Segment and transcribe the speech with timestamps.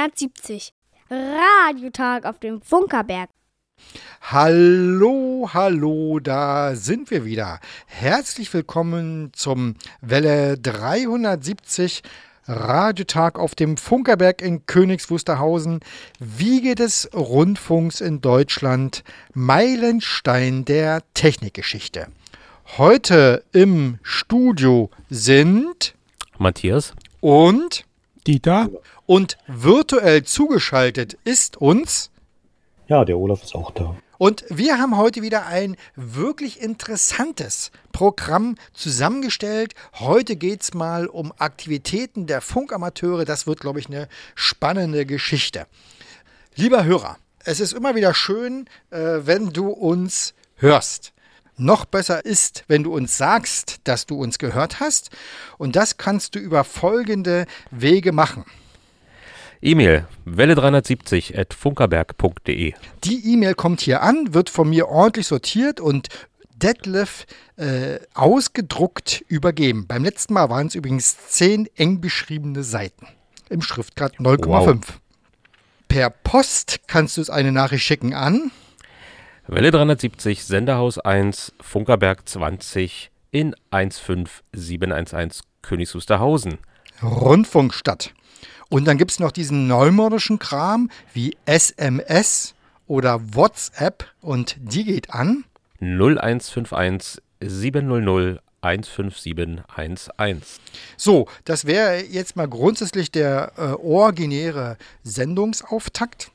[0.00, 0.72] Welle 370.
[1.10, 3.28] Radiotag auf dem Funkerberg.
[4.22, 7.60] Hallo, hallo, da sind wir wieder.
[7.86, 12.02] Herzlich willkommen zum Welle 370
[12.46, 15.10] Radiotag auf dem Funkerberg in Königs
[16.18, 19.04] Wiege des Rundfunks in Deutschland,
[19.34, 22.06] Meilenstein der Technikgeschichte.
[22.78, 25.94] Heute im Studio sind
[26.38, 27.84] Matthias und
[28.26, 28.70] Dieter
[29.06, 32.10] und virtuell zugeschaltet ist uns
[32.90, 33.94] ja, der Olaf ist auch da.
[34.18, 39.74] Und wir haben heute wieder ein wirklich interessantes Programm zusammengestellt.
[40.00, 43.24] Heute geht es mal um Aktivitäten der Funkamateure.
[43.24, 45.68] Das wird, glaube ich, eine spannende Geschichte.
[46.56, 51.12] Lieber Hörer, es ist immer wieder schön, äh, wenn du uns hörst.
[51.60, 55.10] Noch besser ist, wenn du uns sagst, dass du uns gehört hast.
[55.58, 58.46] Und das kannst du über folgende Wege machen.
[59.60, 62.72] E-Mail welle370 at funkerberg.de.
[63.04, 66.08] Die E-Mail kommt hier an, wird von mir ordentlich sortiert und
[66.54, 69.86] Detlef äh, ausgedruckt übergeben.
[69.86, 73.06] Beim letzten Mal waren es übrigens zehn eng beschriebene Seiten
[73.50, 74.46] im Schriftgrad 0,5.
[74.46, 74.78] Wow.
[75.88, 78.50] Per Post kannst du es eine Nachricht schicken an
[79.52, 86.58] Welle 370, Senderhaus 1, Funkerberg 20 in 15711 Königs Wusterhausen.
[87.02, 88.14] Rundfunkstadt.
[88.68, 92.54] Und dann gibt es noch diesen neumodischen Kram wie SMS
[92.86, 95.42] oder WhatsApp und die geht an
[95.80, 100.60] 0151 700 15711.
[100.96, 106.30] So, das wäre jetzt mal grundsätzlich der äh, originäre Sendungsauftakt.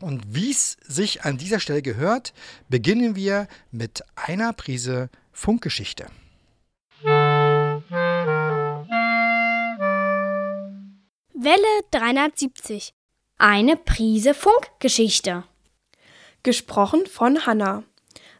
[0.00, 2.34] Und wie es sich an dieser Stelle gehört,
[2.68, 6.06] beginnen wir mit einer Prise Funkgeschichte.
[11.34, 12.92] Welle 370.
[13.38, 15.44] Eine Prise Funkgeschichte.
[16.42, 17.84] Gesprochen von Hannah.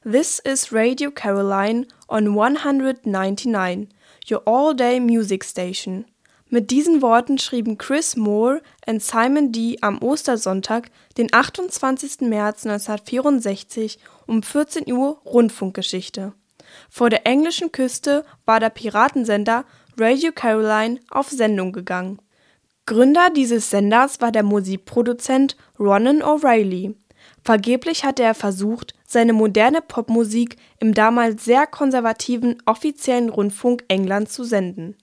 [0.04, 3.88] This is Radio Caroline on 199,
[4.30, 6.06] your all-day music station.
[6.48, 9.78] Mit diesen Worten schrieben Chris Moore und Simon D.
[9.80, 12.20] am Ostersonntag, den 28.
[12.20, 16.32] März 1964 um 14 Uhr Rundfunkgeschichte.
[16.88, 19.64] Vor der englischen Küste war der Piratensender
[19.98, 22.20] Radio Caroline auf Sendung gegangen
[22.86, 26.94] Gründer dieses Senders war der Musikproduzent Ronan O'Reilly.
[27.42, 34.44] Vergeblich hatte er versucht, seine moderne Popmusik im damals sehr konservativen offiziellen Rundfunk Englands zu
[34.44, 34.96] senden.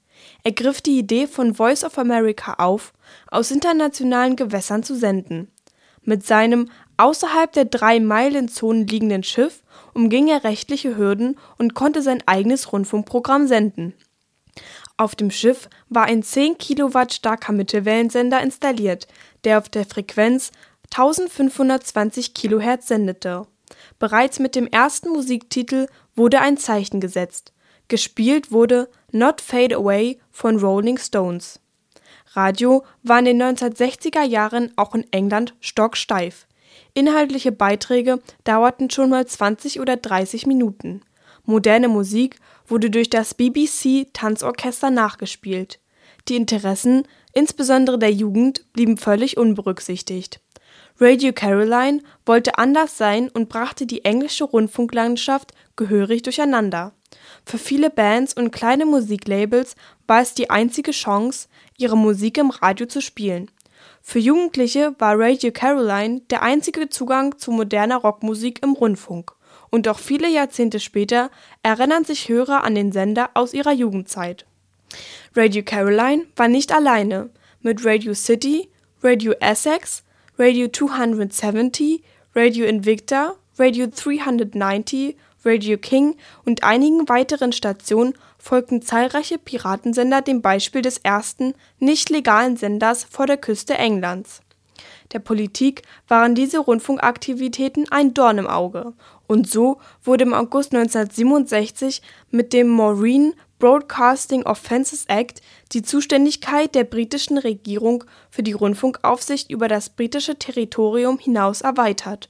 [0.44, 2.94] Er griff die Idee von Voice of America auf,
[3.30, 5.50] aus internationalen Gewässern zu senden.
[6.02, 12.74] Mit seinem außerhalb der Drei-Meilen-Zone liegenden Schiff umging er rechtliche Hürden und konnte sein eigenes
[12.74, 13.94] Rundfunkprogramm senden
[14.98, 19.08] auf dem Schiff war ein 10 Kilowatt starker Mittelwellensender installiert,
[19.44, 20.52] der auf der Frequenz
[20.92, 23.48] 1520 kHz sendete.
[23.98, 27.53] Bereits mit dem ersten Musiktitel wurde ein Zeichen gesetzt.
[27.94, 31.60] Gespielt wurde Not Fade Away von Rolling Stones.
[32.32, 36.48] Radio war in den 1960er Jahren auch in England stocksteif.
[36.96, 41.02] Inhaltliche Beiträge dauerten schon mal 20 oder 30 Minuten.
[41.46, 45.80] Moderne Musik wurde durch das BBC Tanzorchester nachgespielt.
[46.30, 50.40] Die Interessen, insbesondere der Jugend, blieben völlig unberücksichtigt.
[51.00, 56.94] Radio Caroline wollte anders sein und brachte die englische Rundfunklandschaft gehörig durcheinander.
[57.46, 59.76] Für viele Bands und kleine Musiklabels
[60.08, 63.52] war es die einzige Chance, ihre Musik im Radio zu spielen.
[64.02, 69.34] Für Jugendliche war Radio Caroline der einzige Zugang zu moderner Rockmusik im Rundfunk
[69.70, 71.32] und auch viele Jahrzehnte später
[71.64, 74.46] erinnern sich Hörer an den Sender aus ihrer Jugendzeit.
[75.36, 77.30] Radio Caroline war nicht alleine.
[77.62, 78.70] Mit Radio City,
[79.02, 80.04] Radio Essex,
[80.38, 82.04] Radio 270,
[82.36, 90.82] Radio Invicta, Radio 390, Radio King und einigen weiteren Stationen folgten zahlreiche Piratensender dem Beispiel
[90.82, 94.42] des ersten nicht legalen Senders vor der Küste Englands.
[95.12, 98.94] Der Politik waren diese Rundfunkaktivitäten ein Dorn im Auge
[99.28, 102.02] und so wurde im August 1967
[102.32, 105.42] mit dem Marine Broadcasting Offences Act
[105.72, 112.30] die Zuständigkeit der britischen Regierung für die Rundfunkaufsicht über das britische Territorium hinaus erweitert.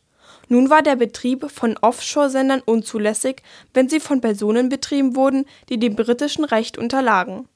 [0.54, 3.42] Nun war der Betrieb von Offshore-Sendern unzulässig,
[3.74, 7.48] wenn sie von Personen betrieben wurden, die dem britischen Recht unterlagen.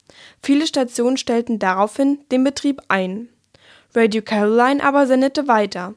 [0.41, 3.29] Viele Stationen stellten daraufhin den Betrieb ein.
[3.93, 5.93] Radio Caroline aber sendete weiter.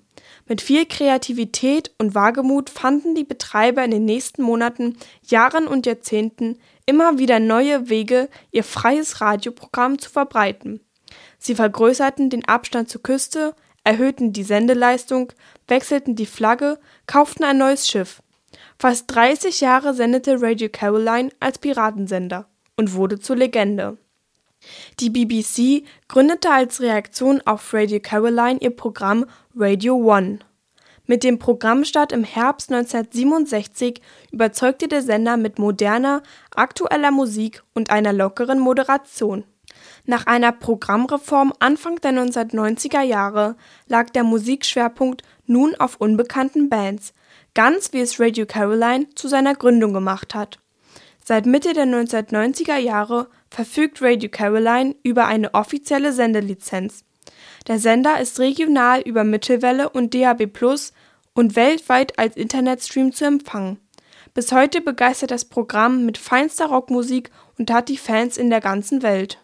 [0.46, 6.58] Mit viel Kreativität und Wagemut fanden die Betreiber in den nächsten Monaten, Jahren und Jahrzehnten
[6.84, 10.80] immer wieder neue Wege, ihr freies Radioprogramm zu verbreiten.
[11.38, 13.54] Sie vergrößerten den Abstand zur Küste,
[13.84, 15.32] erhöhten die Sendeleistung,
[15.68, 18.22] wechselten die Flagge, kauften ein neues Schiff.
[18.78, 22.46] Fast 30 Jahre sendete Radio Caroline als Piratensender
[22.76, 23.98] und wurde zur Legende.
[24.98, 30.40] Die BBC gründete als Reaktion auf Radio Caroline ihr Programm Radio One.
[31.06, 34.00] Mit dem Programmstart im Herbst 1967
[34.30, 36.22] überzeugte der Sender mit moderner,
[36.54, 39.44] aktueller Musik und einer lockeren Moderation.
[40.06, 43.56] Nach einer Programmreform Anfang der 1990er Jahre
[43.86, 47.12] lag der Musikschwerpunkt nun auf unbekannten Bands,
[47.54, 50.58] ganz wie es Radio Caroline zu seiner Gründung gemacht hat.
[51.24, 57.04] Seit Mitte der 1990er Jahre verfügt Radio Caroline über eine offizielle Sendelizenz.
[57.66, 60.48] Der Sender ist regional über Mittelwelle und DAB+
[61.34, 63.78] und weltweit als Internetstream zu empfangen.
[64.34, 69.02] Bis heute begeistert das Programm mit feinster Rockmusik und hat die Fans in der ganzen
[69.02, 69.38] Welt.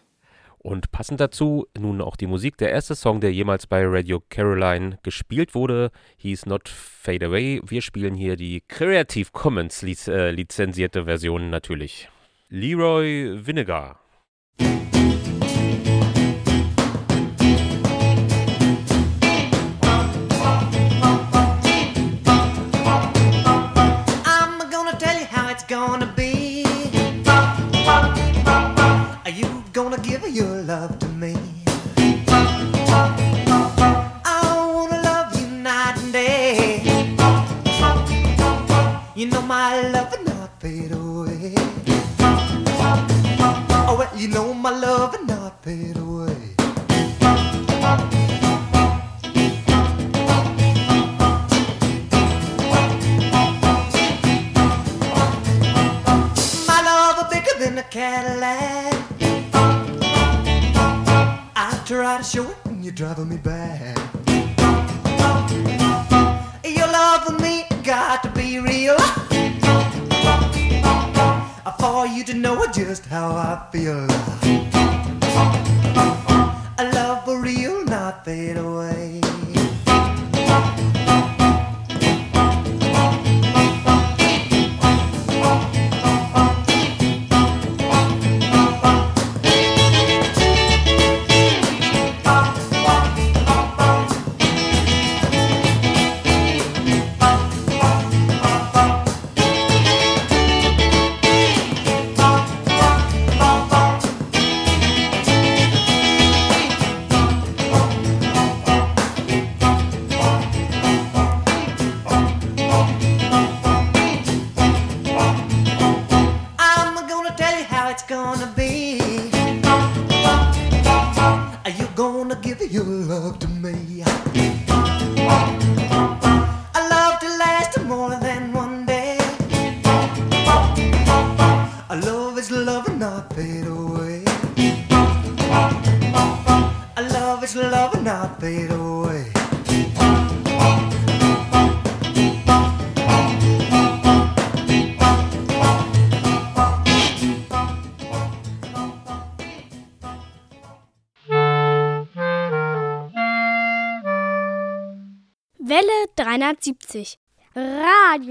[0.67, 2.57] Und passend dazu nun auch die Musik.
[2.57, 7.61] Der erste Song, der jemals bei Radio Caroline gespielt wurde, hieß Not Fade Away.
[7.65, 12.09] Wir spielen hier die Creative Commons äh, lizenzierte Version natürlich.
[12.49, 14.01] Leroy Vinegar.
[30.43, 31.35] Love to me.
[34.25, 36.81] I wanna love you night and day.
[39.15, 41.55] You know my love will not fade away.
[43.89, 46.55] Oh, well, you know my love will not fade away.
[56.67, 58.96] My love is bigger than a Cadillac
[62.27, 63.97] show and you're driving me back.
[66.65, 68.97] Your love for me got to be real.
[71.79, 74.07] For you to know just how I feel.
[76.79, 79.21] A love for real, not fade away.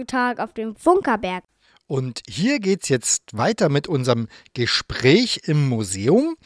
[0.07, 1.45] Radiotag auf dem Funkerberg.
[1.89, 6.37] Und hier geht es jetzt weiter mit unserem Gespräch im Museum.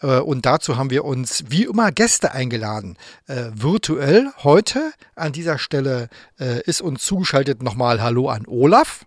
[0.00, 2.96] Äh, und dazu haben wir uns wie immer Gäste eingeladen.
[3.26, 6.08] Äh, virtuell heute an dieser Stelle
[6.40, 9.04] äh, ist uns zugeschaltet nochmal Hallo an Olaf.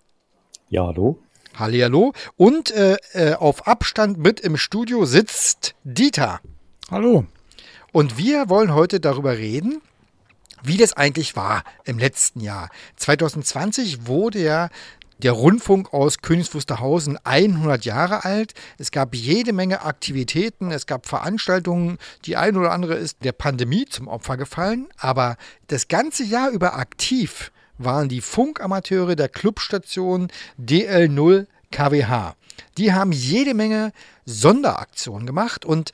[0.69, 1.19] Ja, hallo.
[1.55, 2.13] Hallihallo.
[2.37, 6.39] Und äh, äh, auf Abstand mit im Studio sitzt Dieter.
[6.89, 7.25] Hallo.
[7.91, 9.81] Und wir wollen heute darüber reden,
[10.63, 12.69] wie das eigentlich war im letzten Jahr.
[12.97, 14.69] 2020 wurde ja
[15.21, 18.53] der Rundfunk aus Königs Wusterhausen 100 Jahre alt.
[18.77, 21.99] Es gab jede Menge Aktivitäten, es gab Veranstaltungen.
[22.25, 25.37] Die eine oder andere ist der Pandemie zum Opfer gefallen, aber
[25.67, 32.35] das ganze Jahr über aktiv waren die Funkamateure der Clubstation DL0 KWH.
[32.77, 33.91] Die haben jede Menge
[34.25, 35.91] Sonderaktionen gemacht und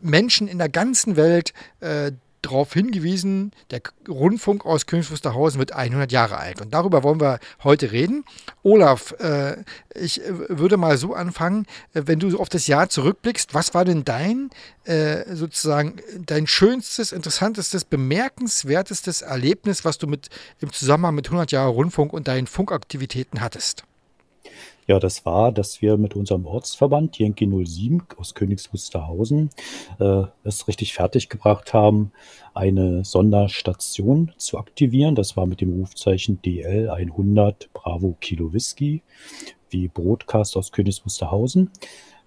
[0.00, 2.12] Menschen in der ganzen Welt äh,
[2.46, 6.60] darauf hingewiesen, der Rundfunk aus Königs Wusterhausen wird 100 Jahre alt.
[6.60, 8.24] Und darüber wollen wir heute reden.
[8.62, 9.56] Olaf, äh,
[9.94, 13.84] ich äh, würde mal so anfangen, äh, wenn du auf das Jahr zurückblickst, was war
[13.84, 14.50] denn dein,
[14.84, 20.28] äh, sozusagen, dein schönstes, interessantestes, bemerkenswertestes Erlebnis, was du mit,
[20.60, 23.84] im Zusammenhang mit 100 Jahre Rundfunk und deinen Funkaktivitäten hattest?
[24.88, 29.50] Ja, das war, dass wir mit unserem Ortsverband Yankee 07 aus Königs Wusterhausen
[29.98, 32.12] äh, es richtig fertiggebracht haben,
[32.54, 35.16] eine Sonderstation zu aktivieren.
[35.16, 39.02] Das war mit dem Rufzeichen DL 100 Bravo Kilo Whisky,
[39.70, 41.72] wie Broadcast aus Königs Wusterhausen.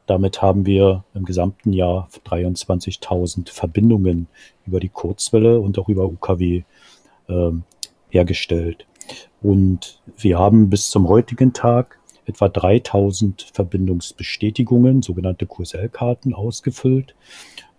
[0.06, 4.28] Damit haben wir im gesamten Jahr 23.000 Verbindungen
[4.66, 6.64] über die Kurzwelle und auch über UKW
[7.30, 7.52] äh,
[8.10, 8.86] hergestellt.
[9.42, 11.99] Und wir haben bis zum heutigen Tag
[12.30, 17.16] etwa 3000 Verbindungsbestätigungen, sogenannte QSL-Karten, ausgefüllt.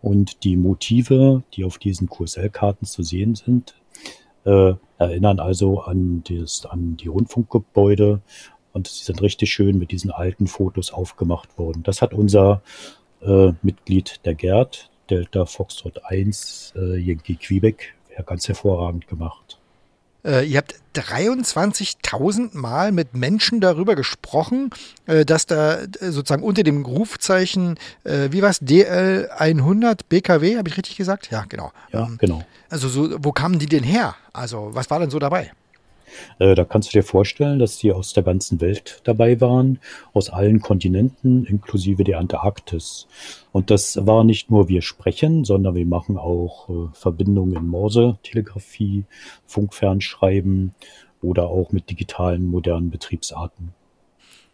[0.02, 3.74] Und die Motive, die auf diesen QSL-Karten zu sehen sind,
[4.44, 8.20] äh, erinnern also an, das, an die Rundfunkgebäude.
[8.72, 11.82] Und sie sind richtig schön mit diesen alten Fotos aufgemacht worden.
[11.82, 12.62] Das hat unser
[13.22, 17.94] äh, Mitglied der Gerd, Delta Foxtrot 1, äh, Yankee Quebec,
[18.26, 19.49] ganz hervorragend gemacht.
[20.24, 24.70] Äh, ihr habt 23.000 Mal mit Menschen darüber gesprochen,
[25.06, 30.58] äh, dass da äh, sozusagen unter dem Rufzeichen, äh, wie war es, DL 100 BKW,
[30.58, 31.30] habe ich richtig gesagt?
[31.30, 31.72] Ja, genau.
[31.92, 32.44] Ja, ähm, genau.
[32.68, 34.14] Also so, wo kamen die denn her?
[34.32, 35.52] Also was war denn so dabei?
[36.38, 39.78] Äh, da kannst du dir vorstellen, dass die aus der ganzen Welt dabei waren,
[40.12, 43.06] aus allen Kontinenten, inklusive der Antarktis.
[43.52, 49.04] Und das war nicht nur wir sprechen, sondern wir machen auch äh, Verbindungen in Morse-Telegrafie,
[49.46, 50.74] Funkfernschreiben
[51.22, 53.79] oder auch mit digitalen modernen Betriebsarten.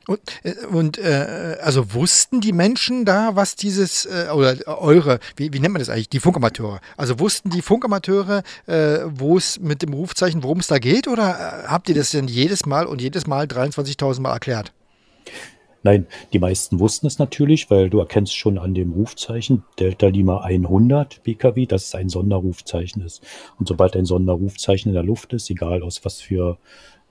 [0.07, 5.53] Und, äh, und äh, also wussten die Menschen da, was dieses, äh, oder eure, wie,
[5.53, 6.81] wie nennt man das eigentlich, die Funkamateure?
[6.97, 11.65] Also wussten die Funkamateure, äh, wo es mit dem Rufzeichen, worum es da geht, oder
[11.65, 14.73] äh, habt ihr das denn jedes Mal und jedes Mal 23.000 Mal erklärt?
[15.83, 20.41] Nein, die meisten wussten es natürlich, weil du erkennst schon an dem Rufzeichen Delta Lima
[20.41, 23.23] 100 BKW, dass es ein Sonderrufzeichen ist.
[23.59, 26.59] Und sobald ein Sonderrufzeichen in der Luft ist, egal aus was für,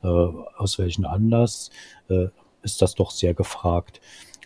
[0.04, 1.70] äh, aus welchem Anlass,
[2.10, 2.28] äh,
[2.66, 4.02] ist das doch sehr gefragt.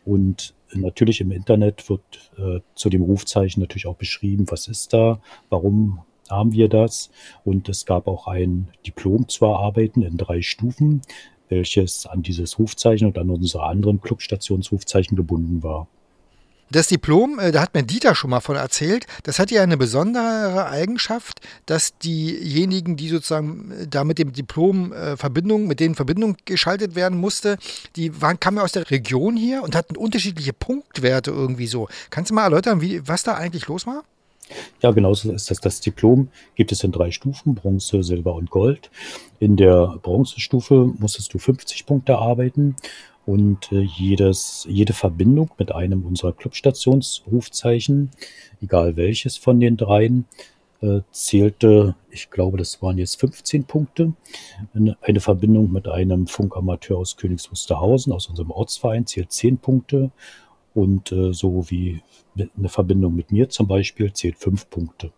[0.05, 5.19] Und natürlich im Internet wird äh, zu dem Rufzeichen natürlich auch beschrieben, was ist da,
[5.49, 7.09] warum haben wir das.
[7.43, 11.01] Und es gab auch ein Diplom zu erarbeiten in drei Stufen,
[11.47, 15.87] welches an dieses Rufzeichen und an unsere anderen Clubstationsrufzeichen gebunden war.
[16.71, 19.77] Das Diplom, äh, da hat mir Dieter schon mal von erzählt, das hat ja eine
[19.77, 25.95] besondere Eigenschaft, dass diejenigen, die sozusagen äh, da mit dem Diplom äh, Verbindung, mit denen
[25.95, 27.57] Verbindung geschaltet werden musste,
[27.95, 31.87] die waren, kamen ja aus der Region hier und hatten unterschiedliche Punktwerte irgendwie so.
[32.11, 34.03] Kannst du mal erläutern, wie, was da eigentlich los war?
[34.81, 35.59] Ja, genauso ist das.
[35.59, 38.89] Das Diplom gibt es in drei Stufen, Bronze, Silber und Gold.
[39.39, 42.75] In der Bronzestufe musstest du 50 Punkte arbeiten
[43.29, 48.09] und äh, jedes, jede Verbindung mit einem unserer Clubstationsrufzeichen,
[48.59, 50.25] egal welches von den dreien,
[50.81, 54.13] äh, zählte, ich glaube, das waren jetzt 15 Punkte.
[54.73, 60.09] Eine, Verbindung mit einem Funkamateur aus Königs Wusterhausen, aus unserem Ortsverein, zählt 10 Punkte.
[60.73, 62.01] Und äh, so wie
[62.35, 65.11] eine Verbindung mit mir zum Beispiel zählt 5 Punkte.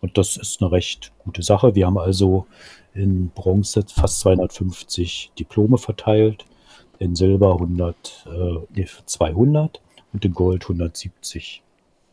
[0.00, 1.74] Und das ist eine recht gute Sache.
[1.74, 2.46] Wir haben also
[2.92, 6.44] in Bronze fast 250 Diplome verteilt
[6.98, 8.26] in Silber 100,
[8.76, 9.80] äh, 200
[10.12, 11.62] und in Gold 170.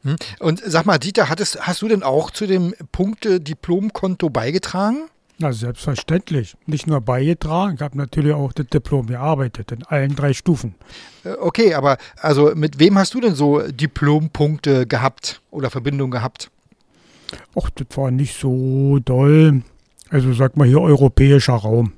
[0.03, 0.15] Hm.
[0.39, 5.09] Und sag mal, Dieter, hattest, hast du denn auch zu dem Punkte-Diplomkonto beigetragen?
[5.38, 6.55] Na, selbstverständlich.
[6.67, 10.75] Nicht nur beigetragen, ich habe natürlich auch das Diplom gearbeitet, in allen drei Stufen.
[11.23, 16.51] Äh, okay, aber also mit wem hast du denn so Diplompunkte gehabt oder Verbindung gehabt?
[17.59, 19.63] Ach, das war nicht so doll.
[20.09, 21.93] Also sag mal hier europäischer Raum.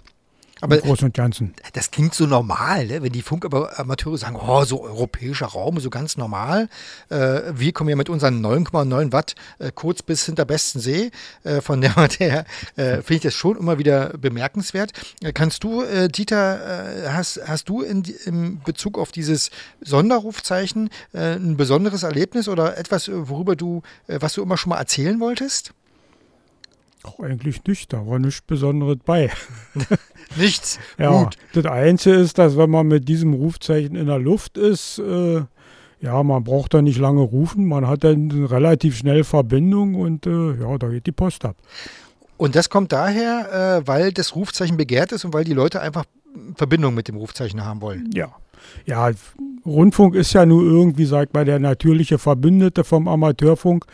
[0.63, 1.53] Aber im Großen und Ganzen.
[1.73, 3.03] Das klingt so normal, ne?
[3.03, 6.69] wenn die Funkamateure sagen, oh, so europäischer Raum, so ganz normal.
[7.09, 11.11] Äh, wir kommen ja mit unseren 9,9 Watt äh, kurz bis hinter besten See.
[11.43, 12.45] Äh, von der her
[12.77, 14.93] äh, finde ich das schon immer wieder bemerkenswert.
[15.21, 19.51] Äh, kannst du, äh, Dieter, hast, hast du in, in Bezug auf dieses
[19.81, 25.73] Sonderrufzeichen ein besonderes Erlebnis oder etwas, worüber du, was du immer schon mal erzählen wolltest?
[27.03, 29.29] Ach, eigentlich nicht, da war nichts Besonderes bei.
[30.37, 30.79] Nichts.
[30.97, 31.37] Ja, Gut.
[31.53, 35.41] das Einzige ist, dass wenn man mit diesem Rufzeichen in der Luft ist, äh,
[36.01, 40.55] ja, man braucht da nicht lange rufen, man hat dann relativ schnell Verbindung und äh,
[40.59, 41.55] ja, da geht die Post ab.
[42.37, 46.05] Und das kommt daher, äh, weil das Rufzeichen begehrt ist und weil die Leute einfach
[46.55, 48.09] Verbindung mit dem Rufzeichen haben wollen.
[48.13, 48.35] Ja.
[48.85, 49.11] Ja,
[49.65, 53.85] Rundfunk ist ja nur irgendwie, sagt man, der natürliche Verbündete vom Amateurfunk.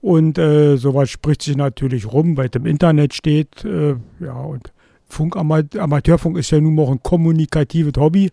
[0.00, 3.64] Und äh, sowas spricht sich natürlich rum, weil es im Internet steht.
[3.64, 4.72] Äh, ja, und
[5.12, 8.30] Funk, Amateurfunk ist ja nun auch ein kommunikatives Hobby.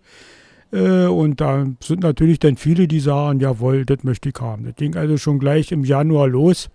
[0.72, 4.66] Äh, und da sind natürlich dann viele, die sagen, jawohl, das möchte ich haben.
[4.66, 6.70] Das ging also schon gleich im Januar los.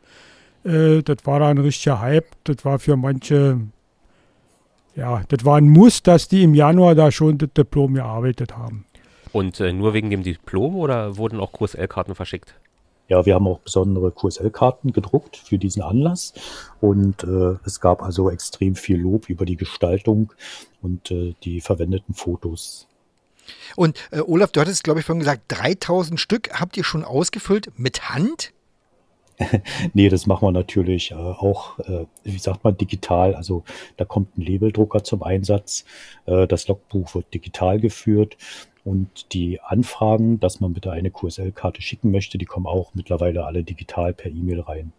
[0.65, 2.27] Äh, das war da ein richtiger Hype.
[2.45, 3.61] Das war für manche,
[4.95, 8.85] ja, das war ein Muss, dass die im Januar da schon das Diplom gearbeitet haben.
[9.33, 12.55] Und äh, nur wegen dem Diplom oder wurden auch QSL-Karten verschickt?
[13.09, 16.33] Ja, wir haben auch besondere QSL-Karten gedruckt für diesen Anlass
[16.81, 20.33] und äh, es gab also extrem viel Lob über die Gestaltung
[20.81, 22.89] und äh, die verwendeten Fotos.
[23.77, 27.79] Und äh, Olaf, du hattest, glaube ich, vorhin gesagt, 3000 Stück habt ihr schon ausgefüllt
[27.79, 28.53] mit Hand?
[29.95, 33.35] nee, das machen wir natürlich äh, auch, äh, wie sagt man, digital.
[33.35, 33.65] Also
[33.97, 35.85] da kommt ein Labeldrucker zum Einsatz.
[36.27, 38.37] Äh, das Logbuch wird digital geführt
[38.85, 43.65] und die Anfragen, dass man bitte eine QSL-Karte schicken möchte, die kommen auch mittlerweile alle
[43.65, 44.93] digital per E-Mail rein.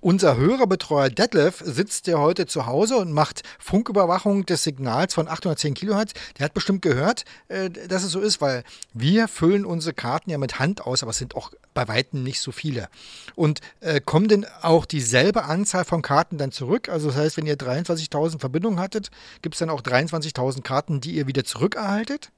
[0.00, 5.74] Unser Hörerbetreuer Detlef sitzt ja heute zu Hause und macht Funküberwachung des Signals von 810
[5.74, 6.12] Kilohertz.
[6.38, 8.62] Der hat bestimmt gehört, äh, dass es so ist, weil
[8.94, 12.40] wir füllen unsere Karten ja mit Hand aus, aber es sind auch bei Weitem nicht
[12.40, 12.88] so viele.
[13.34, 16.88] Und äh, kommen denn auch dieselbe Anzahl von Karten dann zurück?
[16.88, 19.10] Also das heißt, wenn ihr 23.000 Verbindungen hattet,
[19.42, 22.30] gibt es dann auch 23.000 Karten, die ihr wieder zurückerhaltet?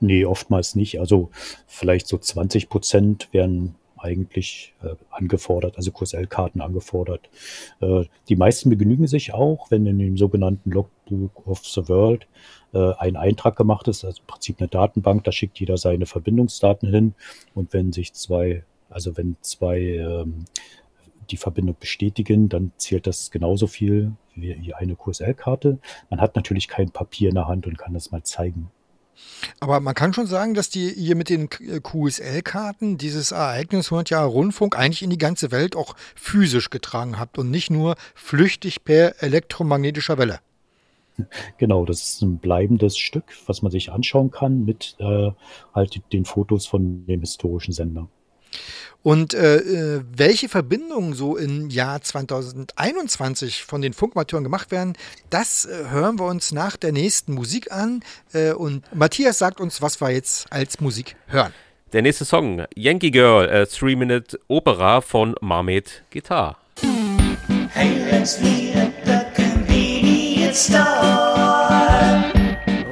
[0.00, 1.00] Nee, oftmals nicht.
[1.00, 1.30] Also
[1.66, 7.28] vielleicht so 20 Prozent werden eigentlich äh, angefordert, also QSL-Karten angefordert.
[7.80, 12.26] Äh, die meisten begnügen sich auch, wenn in dem sogenannten Logbook of the World
[12.72, 16.90] äh, ein Eintrag gemacht ist, also im Prinzip eine Datenbank, da schickt jeder seine Verbindungsdaten
[16.90, 17.14] hin
[17.54, 20.44] und wenn sich zwei, also wenn zwei ähm,
[21.30, 25.78] die Verbindung bestätigen, dann zählt das genauso viel wie eine QSL-Karte.
[26.10, 28.70] Man hat natürlich kein Papier in der Hand und kann das mal zeigen.
[29.60, 34.28] Aber man kann schon sagen, dass die ihr mit den QSL-Karten dieses Ereignis 100 Jahre
[34.28, 39.22] Rundfunk eigentlich in die ganze Welt auch physisch getragen habt und nicht nur flüchtig per
[39.22, 40.40] elektromagnetischer Welle.
[41.56, 45.30] Genau, das ist ein bleibendes Stück, was man sich anschauen kann mit äh,
[45.74, 48.08] halt den Fotos von dem historischen Sender.
[49.02, 54.94] Und äh, äh, welche Verbindungen so im Jahr 2021 von den Funkmateuren gemacht werden,
[55.30, 58.02] das äh, hören wir uns nach der nächsten Musik an.
[58.32, 61.52] Äh, und Matthias sagt uns, was wir jetzt als Musik hören.
[61.92, 66.58] Der nächste Song, Yankee Girl, a Three-Minute Opera von Marmet Guitar.
[67.70, 70.82] Hey, let's meet at the convenience store.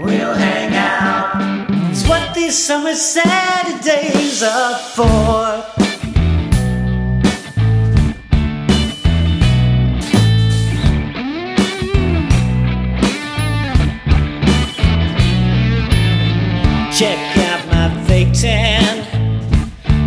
[0.00, 1.90] We'll hang out.
[1.90, 5.75] It's what these summer Saturdays are for.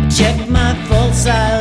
[0.08, 1.59] Check my full size.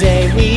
[0.00, 0.55] day we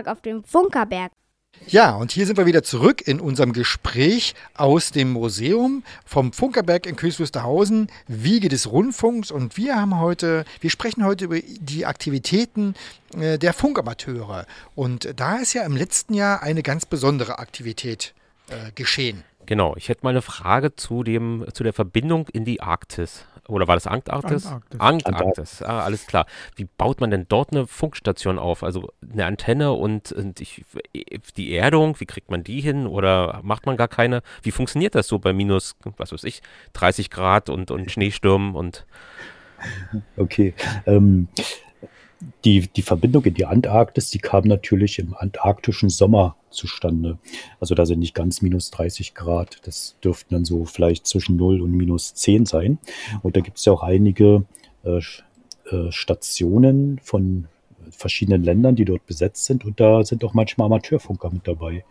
[0.00, 1.12] Radiotag auf dem Funkerberg.
[1.66, 6.86] Ja, und hier sind wir wieder zurück in unserem Gespräch aus dem Museum vom Funkerberg
[6.86, 9.30] in Königs Wusterhausen, Wiege des Rundfunks.
[9.30, 12.74] Und wir haben heute, wir sprechen heute über die Aktivitäten
[13.18, 14.46] äh, der Funkamateure.
[14.74, 18.14] Und da ist ja im letzten Jahr eine ganz besondere Aktivität
[18.50, 19.24] äh, geschehen.
[19.46, 23.26] Genau, ich hätte mal eine Frage zu, dem, zu der Verbindung in die Arktis.
[23.48, 24.46] Oder war das Antarktis?
[24.46, 25.04] Antarktis.
[25.06, 26.26] Antarktis, ah, alles klar.
[26.54, 28.62] Wie baut man denn dort eine Funkstation auf?
[28.62, 30.64] Also eine Antenne und, und ich,
[31.36, 32.86] die Erdung, wie kriegt man die hin?
[32.86, 34.22] Oder macht man gar keine?
[34.42, 36.42] Wie funktioniert das so bei minus, was weiß ich,
[36.74, 38.86] 30 Grad und, und Schneestürmen und
[40.16, 40.54] Okay.
[40.86, 41.28] Ähm,
[42.44, 47.18] die, die Verbindung in die Antarktis, die kam natürlich im antarktischen Sommer zustande.
[47.60, 49.58] Also da sind nicht ganz minus 30 Grad.
[49.64, 52.78] Das dürften dann so vielleicht zwischen 0 und minus 10 sein.
[53.22, 54.44] Und da gibt es ja auch einige
[54.84, 57.46] äh, äh, Stationen von
[57.90, 59.64] verschiedenen Ländern, die dort besetzt sind.
[59.64, 61.84] Und da sind auch manchmal Amateurfunker mit dabei.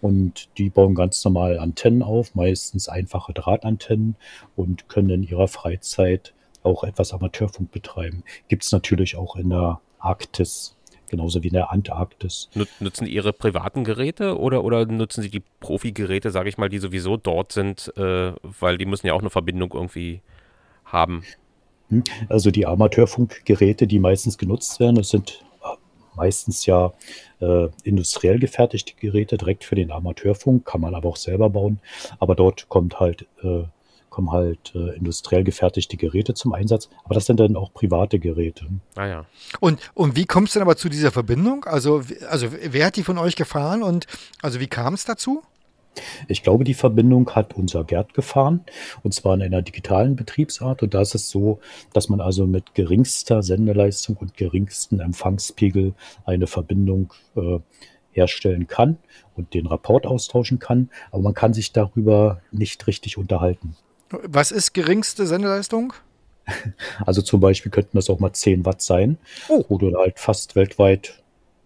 [0.00, 4.16] Und die bauen ganz normal Antennen auf, meistens einfache Drahtantennen
[4.54, 6.34] und können in ihrer Freizeit
[6.66, 8.24] auch etwas Amateurfunk betreiben.
[8.48, 10.76] Gibt es natürlich auch in der Arktis,
[11.08, 12.50] genauso wie in der Antarktis.
[12.54, 16.78] nut- nutzen ihre privaten Geräte oder, oder nutzen sie die Profi-Geräte, sage ich mal, die
[16.78, 20.20] sowieso dort sind, äh, weil die müssen ja auch eine Verbindung irgendwie
[20.84, 21.22] haben.
[21.88, 22.02] Hm?
[22.28, 25.76] Also die Amateurfunkgeräte, die meistens genutzt werden, das sind äh,
[26.16, 26.92] meistens ja
[27.40, 31.78] äh, industriell gefertigte Geräte direkt für den Amateurfunk, kann man aber auch selber bauen.
[32.18, 33.62] Aber dort kommt halt, äh,
[34.16, 36.88] kommen halt äh, industriell gefertigte Geräte zum Einsatz.
[37.04, 38.64] Aber das sind dann auch private Geräte.
[38.94, 39.26] Ah ja.
[39.60, 41.66] Und, und wie kommst du denn aber zu dieser Verbindung?
[41.66, 44.06] Also, also wer hat die von euch gefahren und
[44.40, 45.42] also wie kam es dazu?
[46.28, 48.64] Ich glaube, die Verbindung hat unser Gerd gefahren,
[49.02, 50.82] und zwar in einer digitalen Betriebsart.
[50.82, 51.60] Und da ist es so,
[51.92, 55.92] dass man also mit geringster Sendeleistung und geringsten Empfangspegel
[56.24, 57.58] eine Verbindung äh,
[58.12, 58.96] herstellen kann
[59.34, 60.88] und den Rapport austauschen kann.
[61.10, 63.76] Aber man kann sich darüber nicht richtig unterhalten.
[64.10, 65.92] Was ist geringste Sendeleistung?
[67.04, 69.64] Also zum Beispiel könnten das auch mal 10 Watt sein, Oh.
[69.68, 71.22] wo du halt fast weltweit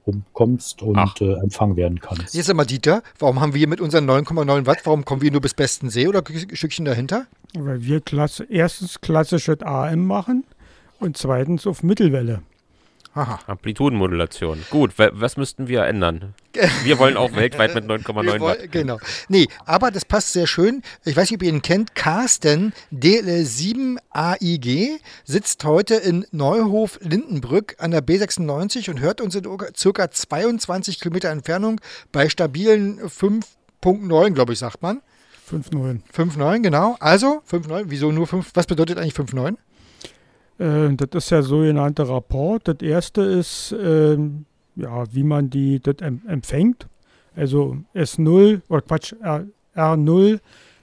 [0.07, 2.35] rumkommst und äh, empfangen werden kannst.
[2.35, 5.53] Jetzt einmal Dieter, warum haben wir mit unseren 9,9 Watt, warum kommen wir nur bis
[5.53, 7.27] besten See oder ein Stückchen dahinter?
[7.55, 10.45] Weil wir klasse, erstens klassisches AM machen
[10.99, 12.41] und zweitens auf Mittelwelle.
[13.13, 13.41] Aha.
[13.47, 14.65] Amplitudenmodulation.
[14.71, 16.35] Gut, wa- was müssten wir ändern?
[16.85, 18.71] Wir wollen auch weltweit mit 9,9 Wir Watt.
[18.73, 18.99] Genau.
[19.29, 20.83] Nee, aber das passt sehr schön.
[21.05, 21.95] Ich weiß nicht, ob ihr ihn kennt.
[21.97, 29.45] Carsten DL7AIG sitzt heute in Neuhof-Lindenbrück an der B96 und hört uns in
[29.77, 31.81] circa 22 Kilometer Entfernung
[32.13, 35.01] bei stabilen 5.9, glaube ich, sagt man.
[35.51, 36.01] 5.9.
[36.17, 36.97] 5.9, genau.
[37.01, 37.85] Also 5.9.
[37.87, 38.51] Wieso nur 5?
[38.55, 39.57] Was bedeutet eigentlich 5.9?
[40.61, 42.69] Äh, das ist der sogenannte Rapport.
[42.69, 44.45] Das erste ist, ähm,
[44.77, 46.87] ja, wie man die das em empfängt.
[47.35, 50.41] Also S0 oder Quatsch, R, R0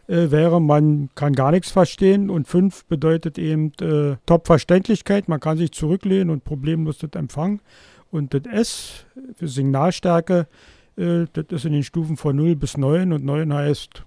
[0.07, 5.27] äh, wäre, man kann gar nichts verstehen und 5 bedeutet eben äh, Top-Verständlichkeit.
[5.27, 7.61] Man kann sich zurücklehnen und problemlos das empfangen.
[8.09, 10.47] Und das S für Signalstärke,
[10.95, 14.06] äh, das ist in den Stufen von 0 bis 9 und 9 heißt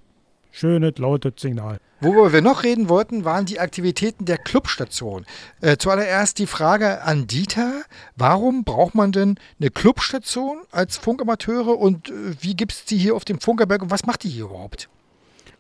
[0.51, 1.79] schönes, lautes Signal.
[2.01, 5.27] Worüber wir noch reden wollten, waren die Aktivitäten der Clubstation.
[5.61, 7.83] Äh, zuallererst die Frage an Dieter,
[8.17, 13.15] warum braucht man denn eine Clubstation als Funkamateure und äh, wie gibt es die hier
[13.15, 14.89] auf dem Funkerberg und was macht die hier überhaupt?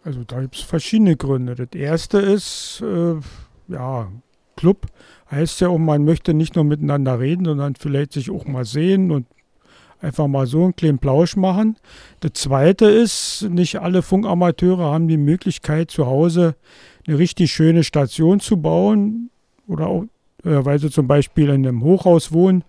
[0.02, 1.54] Also da gibt es verschiedene Gründe.
[1.54, 3.16] Das erste ist, äh,
[3.68, 4.08] ja,
[4.56, 4.86] Club
[5.30, 9.10] heißt ja auch, man möchte nicht nur miteinander reden, sondern vielleicht sich auch mal sehen
[9.10, 9.26] und
[10.00, 11.76] einfach mal so einen kleinen Plausch machen.
[12.20, 16.56] Das zweite ist, nicht alle Funkamateure haben die Möglichkeit, zu Hause
[17.06, 19.30] eine richtig schöne Station zu bauen
[19.66, 20.04] oder auch,
[20.44, 22.64] äh, weil sie zum Beispiel in einem Hochhaus wohnen,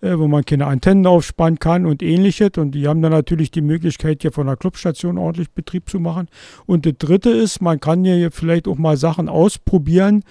[0.00, 2.50] äh, wo man keine Antennen aufspannen kann und ähnliches.
[2.56, 6.28] Und die haben dann natürlich die Möglichkeit, hier von der Clubstation ordentlich Betrieb zu machen.
[6.66, 10.22] Und das dritte ist, man kann hier vielleicht auch mal Sachen ausprobieren,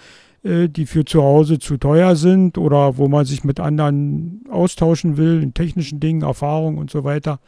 [0.45, 5.41] die für zu Hause zu teuer sind oder wo man sich mit anderen austauschen will,
[5.41, 7.39] in technischen Dingen, Erfahrungen und so weiter.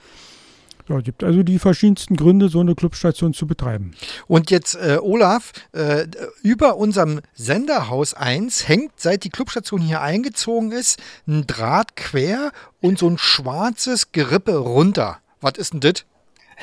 [0.89, 3.91] Ja, gibt also die verschiedensten Gründe, so eine Clubstation zu betreiben.
[4.27, 6.07] Und jetzt, äh, Olaf, äh,
[6.43, 12.97] über unserem Senderhaus 1 hängt, seit die Clubstation hier eingezogen ist, ein Draht quer und
[12.99, 15.17] so ein schwarzes Gerippe runter.
[15.41, 16.05] Was ist denn das?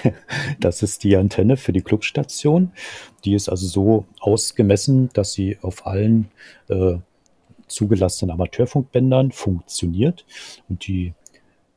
[0.60, 2.72] Das ist die Antenne für die Clubstation.
[3.24, 6.28] Die ist also so ausgemessen, dass sie auf allen
[6.68, 6.96] äh,
[7.68, 10.24] zugelassenen Amateurfunkbändern funktioniert.
[10.68, 11.14] Und die,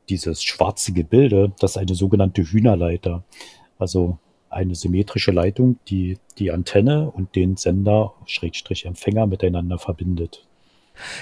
[0.08, 3.24] dieses schwarze Gebilde, das ist eine sogenannte Hühnerleiter.
[3.78, 4.18] Also
[4.50, 10.47] eine symmetrische Leitung, die die Antenne und den Sender, Schrägstrich Empfänger, miteinander verbindet.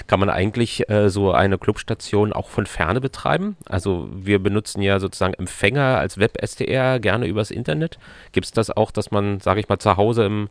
[0.07, 3.57] Kann man eigentlich äh, so eine Clubstation auch von ferne betreiben?
[3.65, 7.99] Also wir benutzen ja sozusagen Empfänger als Web-SDR gerne übers Internet.
[8.31, 10.49] Gibt es das auch, dass man, sage ich mal, zu Hause im,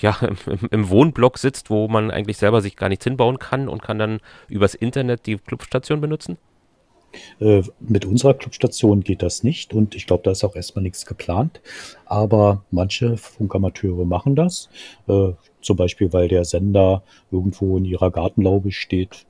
[0.00, 3.82] ja, im, im, Wohnblock sitzt, wo man eigentlich selber sich gar nichts hinbauen kann und
[3.82, 6.38] kann dann übers Internet die Clubstation benutzen?
[7.40, 11.06] Äh, mit unserer Clubstation geht das nicht und ich glaube, da ist auch erstmal nichts
[11.06, 11.60] geplant.
[12.06, 14.68] Aber manche Funkamateure machen das.
[15.08, 19.26] Äh, zum Beispiel, weil der Sender irgendwo in ihrer Gartenlaube steht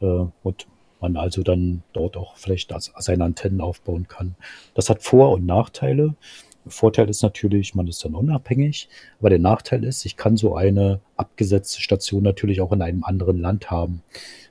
[0.00, 0.66] äh, und
[1.00, 4.34] man also dann dort auch vielleicht seine Antennen aufbauen kann.
[4.74, 6.14] Das hat Vor- und Nachteile.
[6.66, 8.88] Vorteil ist natürlich, man ist dann unabhängig,
[9.20, 13.38] aber der Nachteil ist, ich kann so eine abgesetzte Station natürlich auch in einem anderen
[13.38, 14.02] Land haben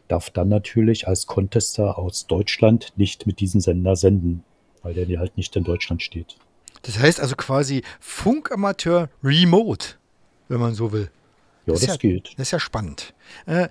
[0.08, 4.44] darf dann natürlich als Contester aus Deutschland nicht mit diesem Sender senden,
[4.84, 6.38] weil der halt nicht in Deutschland steht.
[6.84, 9.96] Das heißt also quasi Funkamateur Remote,
[10.48, 11.10] wenn man so will.
[11.66, 12.34] Ja, das, das ja, geht.
[12.38, 13.14] Das ist ja spannend.
[13.46, 13.68] Äh,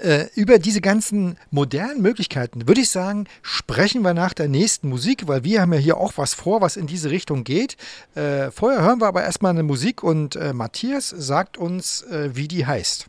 [0.00, 5.28] äh, über diese ganzen modernen Möglichkeiten würde ich sagen, sprechen wir nach der nächsten Musik,
[5.28, 7.76] weil wir haben ja hier auch was vor, was in diese Richtung geht.
[8.14, 12.48] Äh, vorher hören wir aber erstmal eine Musik und äh, Matthias sagt uns, äh, wie
[12.48, 13.08] die heißt.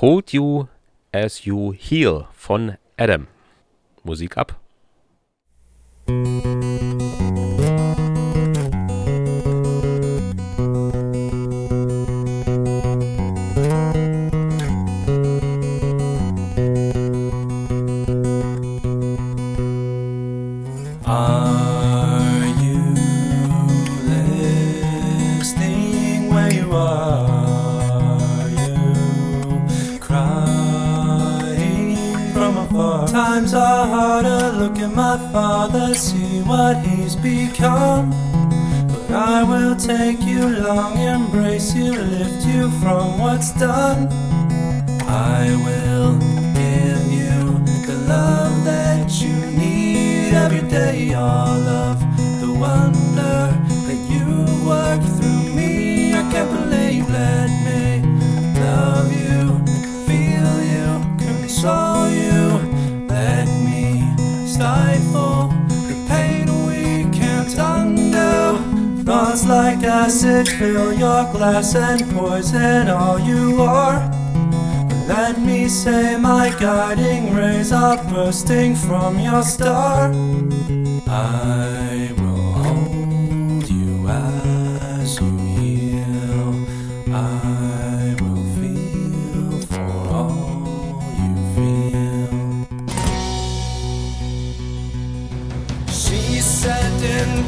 [0.00, 0.66] Hold You
[1.12, 3.26] As You Heal von Adam.
[4.04, 4.58] Musik ab.
[6.08, 6.57] Times
[34.94, 38.10] my father, see what he's become.
[38.88, 44.08] But I will take you long, embrace you, lift you from what's done.
[45.02, 46.18] I will
[46.54, 52.00] give you the love that you need every day, all of
[52.40, 53.38] the wonder
[53.86, 54.26] that you
[54.66, 55.07] work
[69.28, 74.00] Thoughts like acid fill your glass and poison all you are.
[75.06, 80.10] Let me say my guiding rays are bursting from your star.
[81.06, 81.87] I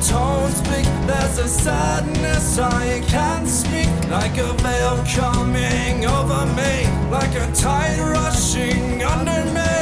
[0.02, 3.88] tones big, there's a sadness I can't speak.
[4.08, 6.74] Like a veil coming over me,
[7.10, 9.79] like a tide rushing under me.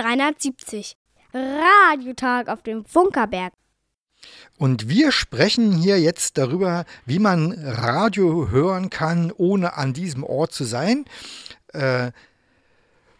[0.00, 0.96] 370.
[1.34, 3.52] Radiotag auf dem Funkerberg.
[4.58, 10.52] Und wir sprechen hier jetzt darüber, wie man Radio hören kann, ohne an diesem Ort
[10.52, 11.04] zu sein.
[11.72, 12.12] Äh,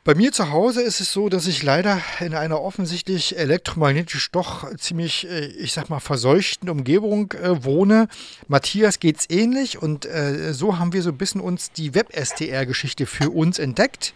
[0.02, 4.74] bei mir zu Hause ist es so, dass ich leider in einer offensichtlich elektromagnetisch doch
[4.76, 8.08] ziemlich, äh, ich sag mal, verseuchten Umgebung äh, wohne.
[8.48, 13.28] Matthias geht's ähnlich und äh, so haben wir so ein bisschen uns die Web-STR-Geschichte für
[13.28, 14.14] uns entdeckt.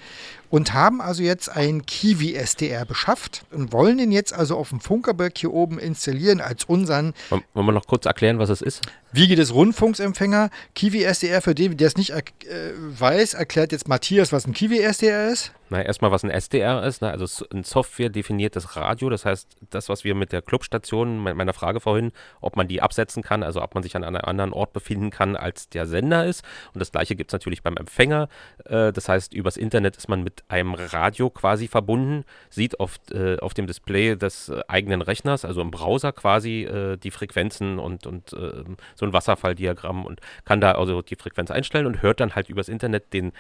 [0.55, 4.79] Und haben also jetzt einen Kiwi SDR beschafft und wollen den jetzt also auf dem
[4.79, 8.83] Funkerberg hier oben installieren als unseren Wollen wir noch kurz erklären, was es ist?
[9.11, 10.51] Wiege des Rundfunksempfänger.
[10.77, 14.53] Kiwi SDR, für den, der es nicht er äh, weiß, erklärt jetzt Matthias, was ein
[14.53, 15.51] Kiwi SDR ist.
[15.75, 17.11] Na, erstmal, was ein SDR ist, ne?
[17.11, 19.11] also ein software-definiertes Radio.
[19.11, 22.81] Das heißt, das, was wir mit der Clubstation, me- meiner Frage vorhin, ob man die
[22.81, 26.27] absetzen kann, also ob man sich an einem anderen Ort befinden kann, als der Sender
[26.27, 26.45] ist.
[26.75, 28.29] Und das gleiche gibt es natürlich beim Empfänger.
[28.67, 33.39] Äh, das heißt, übers Internet ist man mit einem Radio quasi verbunden, sieht auf, äh,
[33.41, 36.69] auf dem Display des äh, eigenen Rechners, also im Browser quasi,
[37.03, 38.63] die Frequenzen und, und äh,
[38.95, 42.69] so ein Wasserfalldiagramm und kann da also die Frequenz einstellen und hört dann halt übers
[42.69, 43.33] Internet den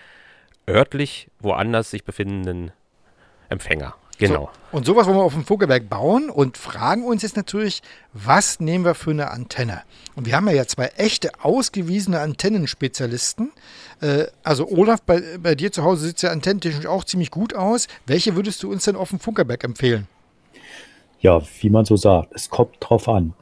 [0.68, 2.72] örtlich woanders sich befindenden
[3.48, 3.94] Empfänger.
[4.18, 4.50] Genau.
[4.70, 8.60] So, und sowas wollen wir auf dem Funkerberg bauen und fragen uns jetzt natürlich, was
[8.60, 9.82] nehmen wir für eine Antenne?
[10.14, 13.50] Und wir haben ja, ja zwei echte ausgewiesene Antennenspezialisten.
[14.00, 17.54] Äh, also Olaf, bei, bei dir zu Hause sieht es ja antennentechnisch auch ziemlich gut
[17.54, 17.88] aus.
[18.06, 20.06] Welche würdest du uns denn auf dem Funkerberg empfehlen?
[21.20, 23.32] Ja, wie man so sagt, es kommt drauf an.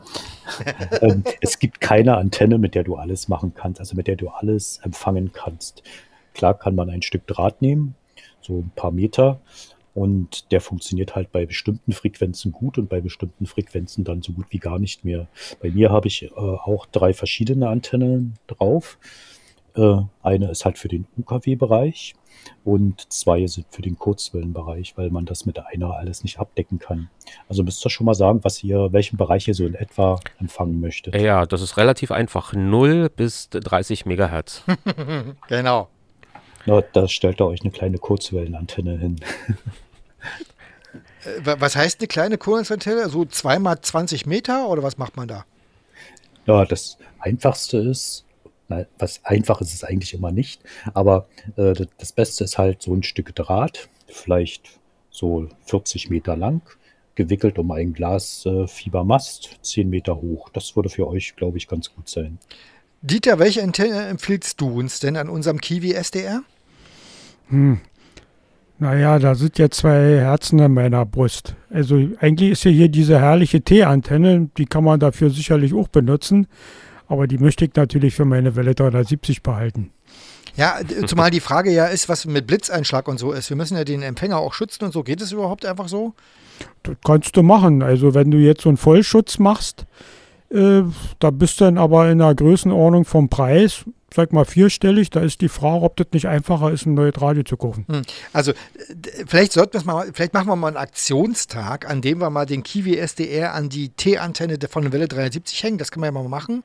[1.01, 4.29] ähm, es gibt keine Antenne, mit der du alles machen kannst, also mit der du
[4.29, 5.83] alles empfangen kannst.
[6.35, 7.95] Klar kann man ein Stück Draht nehmen,
[8.41, 9.41] so ein paar Meter,
[9.95, 14.47] und der funktioniert halt bei bestimmten Frequenzen gut und bei bestimmten Frequenzen dann so gut
[14.51, 15.29] wie gar nicht mehr.
[15.61, 18.99] Bei mir habe ich äh, auch drei verschiedene Antennen drauf.
[19.77, 22.15] Äh, eine ist halt für den UKW-Bereich
[22.65, 27.11] und zwei sind für den Kurzwellenbereich, weil man das mit einer alles nicht abdecken kann.
[27.49, 30.81] Also müsst ihr schon mal sagen, was ihr, welchen Bereich ihr so in etwa empfangen
[30.81, 31.15] möchtet.
[31.15, 32.55] Ja, das ist relativ einfach.
[32.55, 34.65] 0 bis 30 Megahertz.
[35.49, 35.89] Genau.
[36.67, 39.17] Na, da stellt ihr euch eine kleine Kurzwellenantenne hin.
[41.25, 43.09] Äh, wa- was heißt eine kleine Kurzwellenantenne?
[43.09, 45.45] So zweimal 20 Meter oder was macht man da?
[46.47, 48.25] Ja, das Einfachste ist,
[48.99, 50.61] was einfach ist es eigentlich immer nicht,
[50.95, 56.61] aber äh, das- Beste ist halt so ein Stück Draht, vielleicht so 40 Meter lang,
[57.15, 60.49] gewickelt um ein Glas äh, Fiebermast, 10 Meter hoch.
[60.51, 62.39] Das würde für euch, glaube ich, ganz gut sein.
[63.03, 66.43] Dieter, welche Antenne empfiehlst du uns denn an unserem Kiwi SDR?
[67.49, 67.81] Hm.
[68.79, 71.55] Naja, da sind ja zwei Herzen in meiner Brust.
[71.71, 76.49] Also eigentlich ist ja hier diese herrliche T-Antenne, die kann man dafür sicherlich auch benutzen,
[77.07, 79.93] aber die möchte ich natürlich für meine Welle 370 behalten.
[80.57, 83.49] Ja, zumal die Frage ja ist, was mit Blitzeinschlag und so ist.
[83.49, 85.03] Wir müssen ja den Empfänger auch schützen und so.
[85.03, 86.15] Geht es überhaupt einfach so?
[86.83, 87.83] Das kannst du machen.
[87.83, 89.87] Also wenn du jetzt so einen Vollschutz machst,
[90.53, 90.85] äh,
[91.19, 93.85] da bist du dann aber in der Größenordnung vom Preis,
[94.15, 97.43] sag mal vierstellig, da ist die Frage, ob das nicht einfacher ist, ein neues Radio
[97.45, 97.87] zu kaufen.
[97.91, 98.03] Hm.
[98.35, 98.53] Also,
[99.27, 102.63] vielleicht sollten wir mal, vielleicht machen wir mal einen Aktionstag, an dem wir mal den
[102.63, 105.79] Kiwi SDR an die T-Antenne von der Welle 370 hängen.
[105.79, 106.63] Das können wir ja mal machen.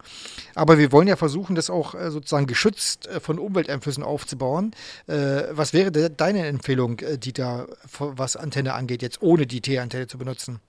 [0.55, 4.71] Aber wir wollen ja versuchen, das auch äh, sozusagen geschützt äh, von Umwelteinflüssen aufzubauen.
[5.07, 10.59] Was wäre de- deine Empfehlung, Dieter, was Antenne angeht, jetzt ohne die T-Antenne zu benutzen?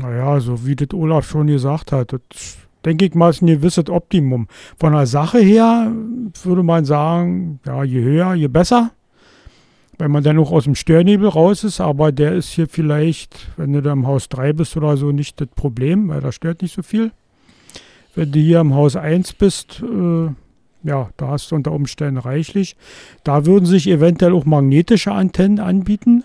[0.00, 3.88] Naja, so wie das Olaf schon gesagt hat, das denke ich mal ist ein gewisses
[3.88, 4.46] Optimum.
[4.78, 5.92] Von der Sache her
[6.42, 8.92] würde man sagen, ja, je höher, je besser.
[9.98, 13.72] Wenn man dann auch aus dem Störnebel raus ist, aber der ist hier vielleicht, wenn
[13.72, 16.74] du da im Haus 3 bist oder so, nicht das Problem, weil da stört nicht
[16.74, 17.10] so viel.
[18.14, 20.30] Wenn du hier im Haus 1 bist, äh,
[20.84, 22.76] ja, da hast du unter Umständen reichlich.
[23.24, 26.22] Da würden sich eventuell auch magnetische Antennen anbieten.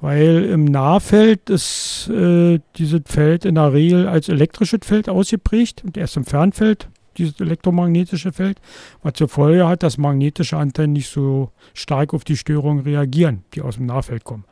[0.00, 5.96] Weil im Nahfeld ist äh, dieses Feld in der Regel als elektrisches Feld ausgeprägt und
[5.96, 8.60] erst im Fernfeld dieses elektromagnetische Feld,
[9.02, 13.60] was zur Folge hat, dass magnetische Antennen nicht so stark auf die Störungen reagieren, die
[13.60, 14.44] aus dem Nahfeld kommen.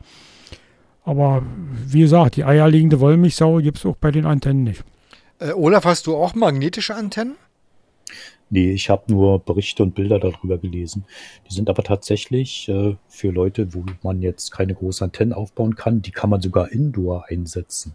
[1.04, 1.42] Aber
[1.86, 4.84] wie gesagt, die eierlegende Wollmilchsau gibt es auch bei den Antennen nicht.
[5.38, 7.36] Äh, Olaf, hast du auch magnetische Antennen?
[8.50, 11.04] Nee, ich habe nur Berichte und Bilder darüber gelesen.
[11.48, 16.00] Die sind aber tatsächlich äh, für Leute, wo man jetzt keine großen Antennen aufbauen kann,
[16.02, 17.94] die kann man sogar indoor einsetzen.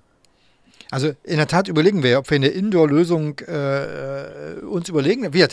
[0.92, 5.34] Also in der Tat überlegen wir, ob wir eine Indoor-Lösung äh, uns überlegen.
[5.34, 5.48] Wir,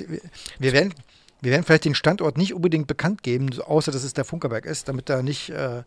[0.59, 0.93] wir, werden,
[1.41, 4.89] wir werden vielleicht den Standort nicht unbedingt bekannt geben, außer dass es der Funkerberg ist,
[4.89, 5.79] damit da nicht äh,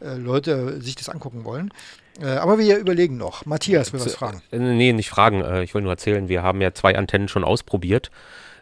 [0.00, 1.72] äh, Leute sich das angucken wollen.
[2.20, 3.46] Äh, aber wir überlegen noch.
[3.46, 4.42] Matthias will was fragen.
[4.52, 5.42] Äh, Nee, nicht fragen.
[5.42, 8.12] Äh, Ich wollte nur erzählen, wir haben ja zwei Antennen schon ausprobiert.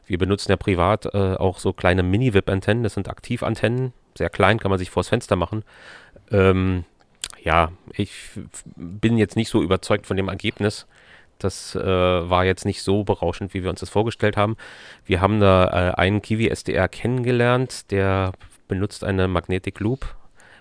[0.08, 2.82] Wir benutzen ja privat äh, auch so kleine Mini-VIP-Antennen.
[2.82, 3.92] Das sind Aktivantennen.
[4.16, 5.64] Sehr klein, kann man sich vors Fenster machen.
[6.30, 6.84] Ähm,
[7.42, 8.12] ja, ich
[8.76, 10.86] bin jetzt nicht so überzeugt von dem Ergebnis.
[11.38, 14.56] Das äh, war jetzt nicht so berauschend, wie wir uns das vorgestellt haben.
[15.04, 18.32] Wir haben da äh, einen Kiwi SDR kennengelernt, der
[18.66, 20.16] benutzt eine Magnetic Loop,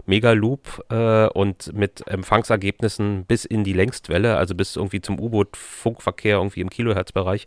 [0.06, 6.38] Mega Loop äh, und mit Empfangsergebnissen bis in die Längstwelle, also bis irgendwie zum U-Boot-Funkverkehr
[6.38, 7.45] irgendwie im Kilohertzbereich.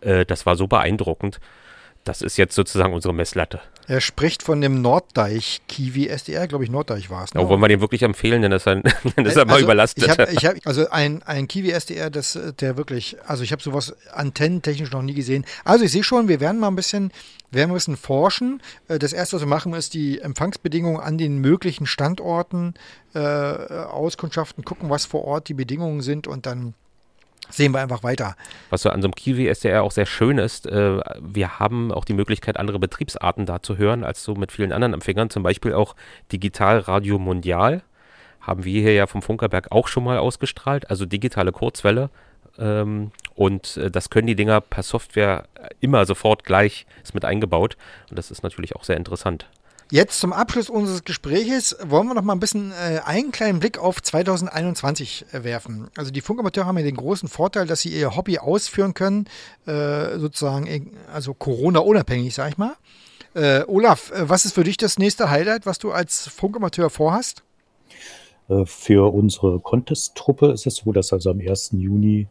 [0.00, 1.40] Äh, das war so beeindruckend,
[2.08, 3.60] Das ist jetzt sozusagen unsere Messlatte.
[3.86, 7.34] Er spricht von dem Norddeich Kiwi SDR, glaube ich, Norddeich war es.
[7.34, 7.40] Ne?
[7.40, 8.82] Aber wollen wir den wirklich empfehlen, denn das ist, ein,
[9.16, 10.04] dann ist er mal Also, überlastet.
[10.04, 13.62] Ich hab, ich hab, also ein, ein Kiwi SDR, das, der wirklich, also ich habe
[13.62, 15.44] sowas antennentechnisch noch nie gesehen.
[15.64, 17.12] Also ich sehe schon, wir werden mal ein bisschen,
[17.50, 18.62] werden ein bisschen forschen.
[18.88, 22.72] Äh, Das erste, was wir machen, ist die Empfangsbedingungen an den möglichen Standorten
[23.14, 26.72] äh, auskundschaften, gucken, was vor Ort die Bedingungen sind und dann
[27.50, 28.36] sehen wir einfach weiter.
[28.70, 32.04] Was so an so einem Kiwi SDR auch sehr schön ist, äh, wir haben auch
[32.04, 35.30] die Möglichkeit, andere Betriebsarten da zu hören, als so mit vielen anderen Empfängern.
[35.30, 35.94] Zum Beispiel auch
[36.32, 37.82] Digital Radio Mondial.
[38.40, 42.10] Haben wir hier ja vom Funkerberg auch schon mal ausgestrahlt, also digitale Kurzwelle.
[42.58, 45.44] Ähm, und äh, das können die Dinger per Software
[45.80, 47.76] immer sofort gleich, ist mit eingebaut.
[48.10, 49.46] Und das ist natürlich auch sehr interessant.
[49.90, 53.78] Jetzt zum Abschluss unseres Gespräches wollen wir noch mal ein bisschen äh, einen kleinen Blick
[53.78, 55.88] auf 2021 werfen.
[55.96, 59.26] Also die Funkamateure haben ja den großen Vorteil, dass sie ihr Hobby ausführen können,
[59.66, 62.76] äh, sozusagen, also Corona-unabhängig, sag ich mal.
[63.32, 67.42] Äh, Olaf, äh, was ist für dich das nächste Highlight, was du als Funkamateur vorhast?
[68.48, 71.72] Äh, Für unsere Contest-Truppe ist es so, dass also am 1.
[71.72, 72.28] Juni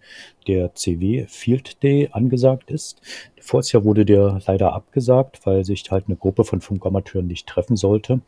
[0.47, 3.01] der CW Field Day angesagt ist.
[3.39, 7.75] Voriges Jahr wurde der leider abgesagt, weil sich halt eine Gruppe von Funkamateuren nicht treffen
[7.75, 8.21] sollte.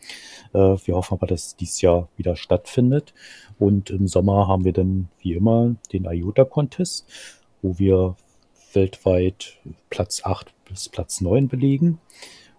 [0.53, 3.13] Äh, Wir hoffen aber, dass dies Jahr wieder stattfindet.
[3.57, 7.05] Und im Sommer haben wir dann wie immer den IOTA Contest,
[7.61, 8.15] wo wir
[8.73, 9.57] weltweit
[9.89, 11.99] Platz 8 bis Platz 9 belegen.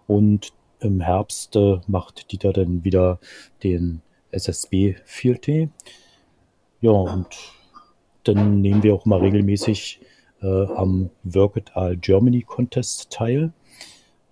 [0.07, 3.19] Und im Herbst äh, macht Dieter dann wieder
[3.63, 4.03] den
[4.33, 4.97] SSB
[5.47, 5.69] Day.
[6.81, 7.27] Ja, und
[8.25, 10.01] dann nehmen wir auch mal regelmäßig
[10.43, 11.11] äh, am
[11.75, 13.53] All Germany Contest teil.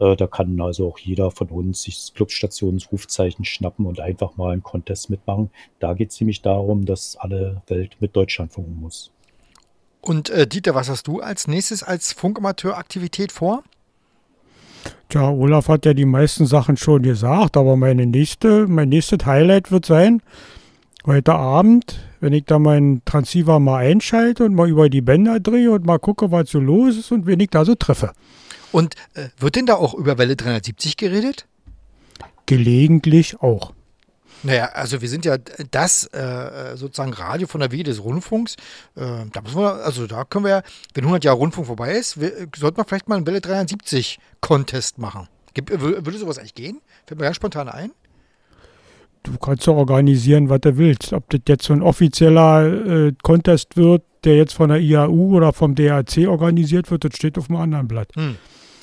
[0.00, 4.52] Äh, da kann also auch jeder von uns sich das Clubstationsrufzeichen schnappen und einfach mal
[4.52, 5.50] einen Contest mitmachen.
[5.78, 9.10] Da geht es nämlich darum, dass alle Welt mit Deutschland funken muss.
[10.00, 13.64] Und äh, Dieter, was hast du als nächstes als Funkamateur-Aktivität vor?
[15.08, 19.72] Tja, Olaf hat ja die meisten Sachen schon gesagt, aber meine nächste, mein nächstes Highlight
[19.72, 20.20] wird sein,
[21.06, 25.70] heute Abend, wenn ich da meinen Transceiver mal einschalte und mal über die Bänder drehe
[25.70, 28.12] und mal gucke, was so los ist und wen ich da so treffe.
[28.70, 31.46] Und äh, wird denn da auch über Welle 370 geredet?
[32.44, 33.72] Gelegentlich auch.
[34.44, 35.36] Naja, also wir sind ja
[35.70, 38.54] das äh, sozusagen Radio von der Wege des Rundfunks.
[38.94, 39.00] Äh,
[39.32, 40.62] da müssen wir, also da können wir, ja,
[40.94, 44.98] wenn 100 Jahre Rundfunk vorbei ist, wir, sollten wir vielleicht mal einen Welle 370 Contest
[44.98, 45.26] machen.
[45.54, 46.80] Gibt, wür- würde sowas eigentlich gehen?
[47.06, 47.90] Fällt mir ganz spontan ein.
[49.24, 51.12] Du kannst ja organisieren, was du willst.
[51.12, 55.52] Ob das jetzt so ein offizieller äh, Contest wird, der jetzt von der IAU oder
[55.52, 58.10] vom DRC organisiert wird, das steht auf einem anderen Blatt.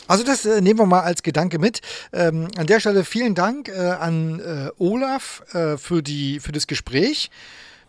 [0.08, 1.82] Also das äh, nehmen wir mal als Gedanke mit.
[2.14, 6.68] Ähm, an der Stelle vielen Dank äh, an äh, Olaf äh, für, die, für das
[6.68, 7.30] Gespräch.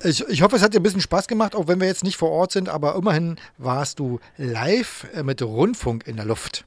[0.02, 2.16] Ich, ich hoffe, es hat dir ein bisschen Spaß gemacht, auch wenn wir jetzt nicht
[2.16, 6.64] vor Ort sind, aber immerhin warst du live äh, mit Rundfunk in der Luft.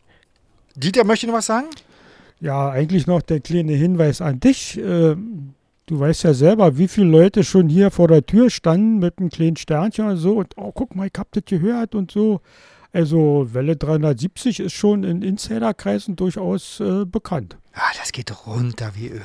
[0.76, 1.68] Dieter, möchte noch was sagen?
[2.40, 4.78] Ja, eigentlich noch der kleine Hinweis an dich.
[4.78, 5.16] Äh,
[5.90, 9.30] du weißt ja selber, wie viele Leute schon hier vor der Tür standen mit einem
[9.30, 12.42] kleinen Sternchen und so und oh, guck mal, ich hab das gehört und so.
[12.92, 17.58] Also Welle 370 ist schon in Insiderkreisen durchaus äh, bekannt.
[17.76, 19.22] Ja, das geht runter wie Öl.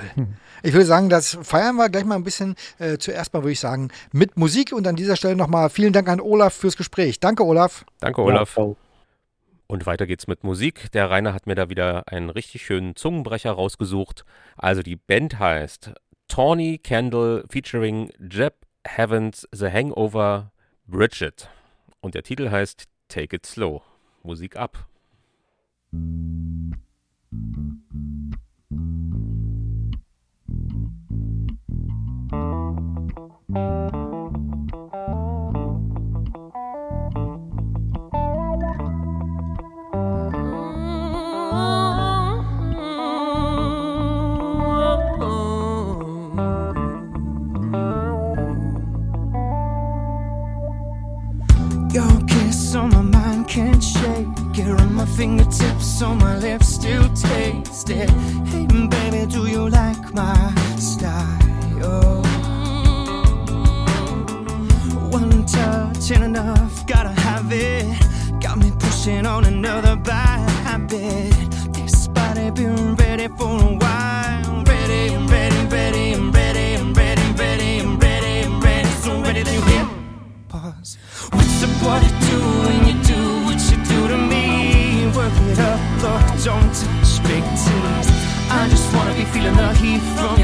[0.63, 2.57] Ich würde sagen, das feiern wir gleich mal ein bisschen.
[2.79, 6.09] Äh, zuerst mal würde ich sagen, mit Musik und an dieser Stelle nochmal vielen Dank
[6.09, 7.21] an Olaf fürs Gespräch.
[7.21, 7.85] Danke, Olaf.
[8.01, 8.57] Danke, Olaf.
[8.57, 8.75] Ja,
[9.67, 10.93] Und weiter geht's mit Musik.
[10.93, 14.25] Der Rainer hat mir da wieder einen richtig schönen Zungenbrecher rausgesucht.
[14.57, 15.93] Also die Band heißt
[16.29, 18.55] Tawny Candle featuring Jeb
[18.87, 20.53] Heavens The Hangover
[20.87, 21.49] Bridget.
[22.01, 23.83] Und der Titel heißt Take It Slow.
[24.25, 24.77] Musik ab.
[33.55, 34.04] Your
[55.17, 58.11] fingertips, on my lips, still taste it.
[58.51, 62.23] Hey, baby, do you like my style?
[65.11, 67.87] One touch ain't enough, gotta have it.
[68.41, 71.33] Got me pushing on another bad habit.
[71.73, 74.65] This body been ready for a while.
[74.65, 79.45] Ready, I'm ready, ready, I'm ready, I'm ready, ready, I'm ready, I'm ready, so ready
[79.45, 79.87] to hit
[80.49, 80.99] pause.
[81.31, 82.24] What's up, what
[90.17, 90.44] from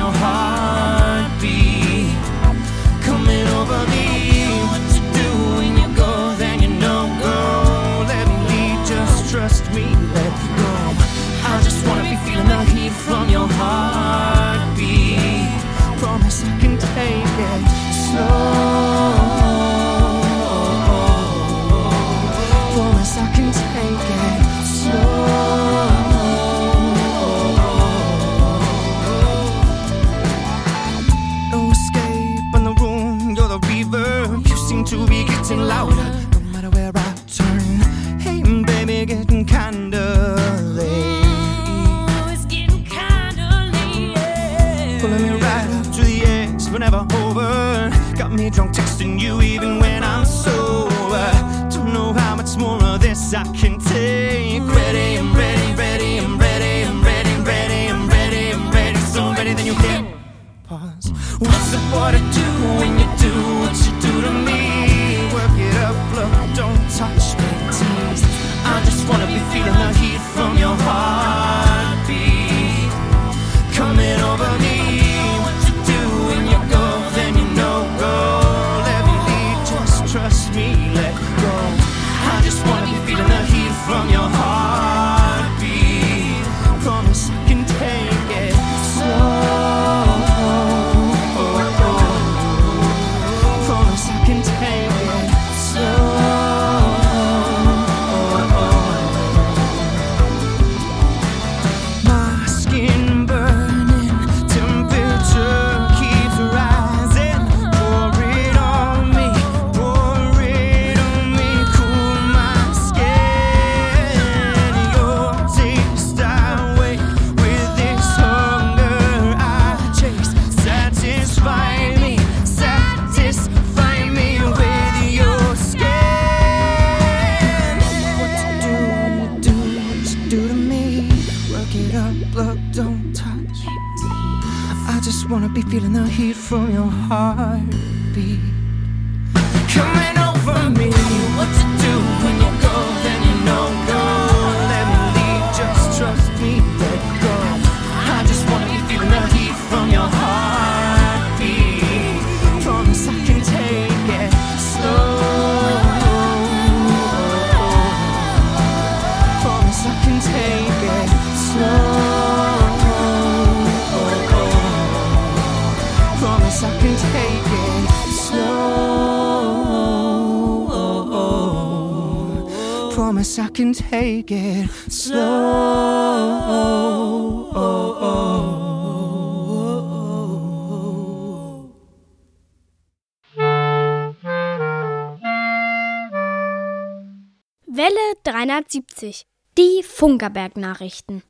[190.20, 191.22] Die Funkerberg-Nachrichten.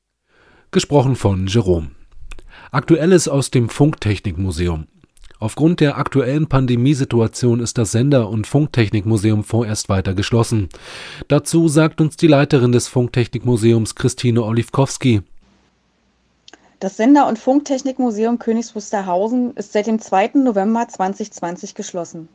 [0.73, 1.93] Gesprochen von Jerome.
[2.73, 4.89] Aktuelles aus dem Funktechnikmuseum.
[5.39, 10.71] Aufgrund der aktuellen Pandemiesituation ist das Sender- und Funktechnikmuseum vorerst weiter geschlossen.
[11.29, 15.23] Dazu sagt uns die Leiterin des Funktechnikmuseums Christine Olivkowski.
[16.81, 20.31] Das Sender- und Funktechnikmuseum Königs Wusterhausen ist seit dem 2.
[20.35, 22.29] November 2020 geschlossen.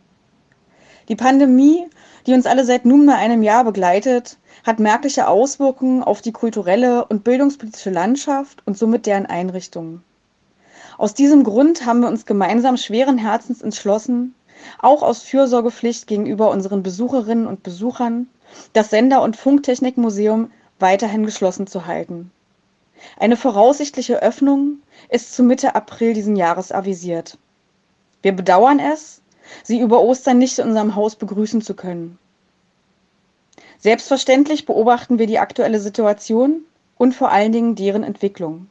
[1.10, 1.86] Die Pandemie,
[2.26, 7.24] die uns alle seit nunmehr einem Jahr begleitet, hat merkliche Auswirkungen auf die kulturelle und
[7.24, 10.03] bildungspolitische Landschaft und somit deren Einrichtungen.
[10.97, 14.34] Aus diesem Grund haben wir uns gemeinsam schweren Herzens entschlossen,
[14.80, 18.28] auch aus Fürsorgepflicht gegenüber unseren Besucherinnen und Besuchern,
[18.74, 22.32] das Sender- und Funktechnikmuseum weiterhin geschlossen zu halten.
[23.20, 27.38] Eine voraussichtliche Öffnung ist zu Mitte April diesen Jahres avisiert.
[28.24, 29.22] Wir bedauern es,
[29.61, 32.18] Sie über Ostern nicht in unserem Haus begrüßen zu können.
[33.86, 36.61] Selbstverständlich beobachten wir die aktuelle Situation
[36.97, 38.65] und vor allen Dingen deren Entwicklung.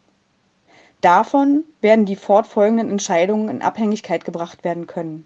[1.02, 5.24] Davon werden die fortfolgenden Entscheidungen in Abhängigkeit gebracht werden können.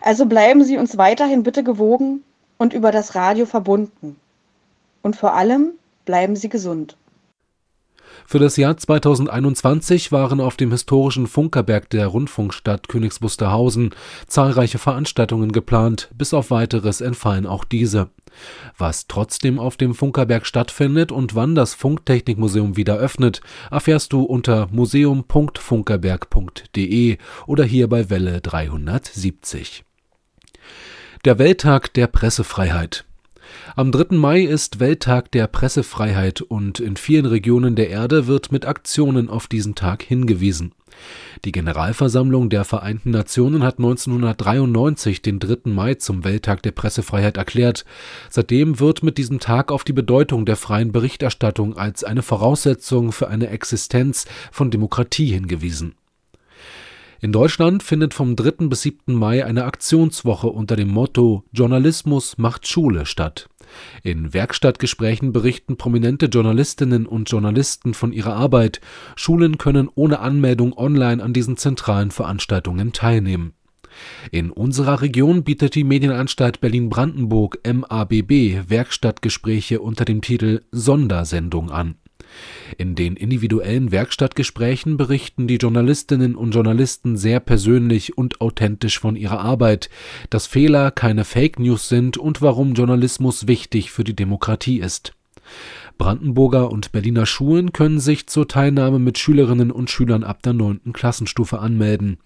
[0.00, 2.22] Also bleiben Sie uns weiterhin bitte gewogen
[2.56, 4.14] und über das Radio verbunden.
[5.02, 5.72] Und vor allem
[6.04, 6.96] bleiben Sie gesund.
[8.26, 13.90] Für das Jahr 2021 waren auf dem historischen Funkerberg der Rundfunkstadt Königs Wusterhausen
[14.28, 18.08] zahlreiche Veranstaltungen geplant, bis auf weiteres entfallen auch diese.
[18.78, 24.68] Was trotzdem auf dem Funkerberg stattfindet und wann das Funktechnikmuseum wieder öffnet, erfährst du unter
[24.70, 29.84] museum.funkerberg.de oder hier bei Welle 370.
[31.24, 33.04] Der Welttag der Pressefreiheit.
[33.76, 34.16] Am 3.
[34.16, 39.46] Mai ist Welttag der Pressefreiheit und in vielen Regionen der Erde wird mit Aktionen auf
[39.46, 40.72] diesen Tag hingewiesen.
[41.44, 45.70] Die Generalversammlung der Vereinten Nationen hat 1993 den 3.
[45.70, 47.84] Mai zum Welttag der Pressefreiheit erklärt.
[48.28, 53.28] Seitdem wird mit diesem Tag auf die Bedeutung der freien Berichterstattung als eine Voraussetzung für
[53.28, 55.94] eine Existenz von Demokratie hingewiesen.
[57.20, 58.66] In Deutschland findet vom 3.
[58.66, 59.14] bis 7.
[59.14, 63.49] Mai eine Aktionswoche unter dem Motto Journalismus macht Schule statt.
[64.02, 68.80] In Werkstattgesprächen berichten prominente Journalistinnen und Journalisten von ihrer Arbeit.
[69.16, 73.52] Schulen können ohne Anmeldung online an diesen zentralen Veranstaltungen teilnehmen.
[74.30, 81.96] In unserer Region bietet die Medienanstalt Berlin-Brandenburg MABB Werkstattgespräche unter dem Titel Sondersendung an.
[82.78, 89.40] In den individuellen Werkstattgesprächen berichten die Journalistinnen und Journalisten sehr persönlich und authentisch von ihrer
[89.40, 89.90] Arbeit,
[90.30, 95.14] dass Fehler keine Fake News sind und warum Journalismus wichtig für die Demokratie ist.
[95.98, 100.94] Brandenburger und Berliner Schulen können sich zur Teilnahme mit Schülerinnen und Schülern ab der 9.
[100.94, 102.16] Klassenstufe anmelden.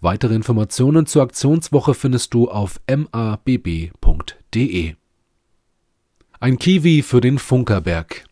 [0.00, 3.92] Weitere Informationen zur Aktionswoche findest du auf mabb.de.
[6.40, 8.27] Ein Kiwi für den Funkerberg.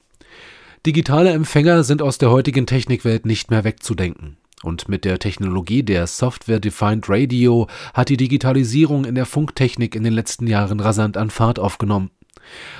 [0.86, 4.36] Digitale Empfänger sind aus der heutigen Technikwelt nicht mehr wegzudenken.
[4.62, 10.12] Und mit der Technologie der Software-Defined Radio hat die Digitalisierung in der Funktechnik in den
[10.12, 12.12] letzten Jahren rasant an Fahrt aufgenommen.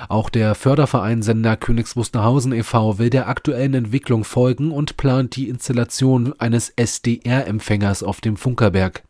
[0.09, 2.99] Auch der Förderverein Sender Königs Wusterhausen e.V.
[3.01, 9.03] will der aktuellen Entwicklung folgen und plant die Installation eines SDR-Empfängers auf dem Funkerberg.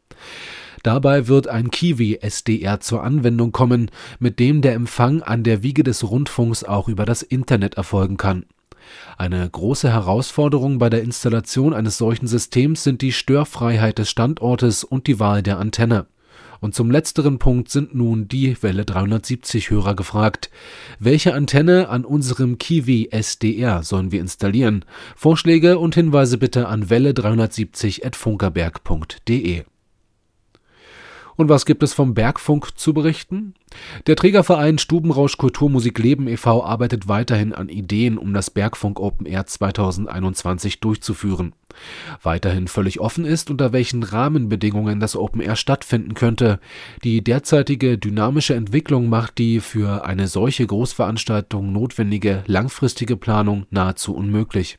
[0.83, 3.91] Dabei wird ein Kiwi-SDR zur Anwendung kommen,
[4.21, 8.47] mit dem der Empfang an der Wiege des Rundfunks auch über das Internet erfolgen kann.
[9.19, 15.07] Eine große Herausforderung bei der Installation eines solchen Systems sind die Störfreiheit des Standortes und
[15.07, 16.07] die Wahl der Antenne.
[16.61, 20.51] Und zum letzteren Punkt sind nun die Welle 370 Hörer gefragt.
[20.99, 24.85] Welche Antenne an unserem Kiwi SDR sollen wir installieren?
[25.15, 29.65] Vorschläge und Hinweise bitte an welle 370 at funkerberg.de.
[31.37, 33.55] Und was gibt es vom Bergfunk zu berichten?
[34.07, 36.65] Der Trägerverein Stubenrausch Kulturmusik Leben e.V.
[36.65, 41.53] arbeitet weiterhin an Ideen, um das Bergfunk Open Air 2021 durchzuführen.
[42.23, 46.59] Weiterhin völlig offen ist, unter welchen Rahmenbedingungen das Open Air stattfinden könnte.
[47.05, 54.79] Die derzeitige dynamische Entwicklung macht die für eine solche Großveranstaltung notwendige langfristige Planung nahezu unmöglich.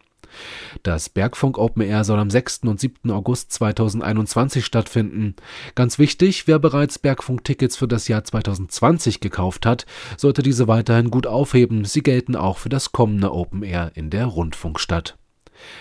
[0.83, 2.61] Das Bergfunk Open Air soll am 6.
[2.63, 3.11] und 7.
[3.11, 5.35] August 2021 stattfinden.
[5.75, 9.85] Ganz wichtig, wer bereits Bergfunk-Tickets für das Jahr 2020 gekauft hat,
[10.17, 11.85] sollte diese weiterhin gut aufheben.
[11.85, 15.17] Sie gelten auch für das kommende Open Air in der Rundfunkstadt.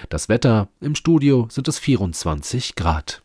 [0.08, 3.22] Das Wetter im Studio sind es 24 Grad.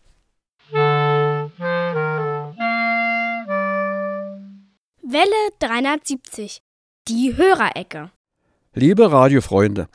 [5.11, 6.61] Welle 370.
[7.07, 8.11] Die Hörerecke.
[8.73, 9.89] Liebe Radiofreunde,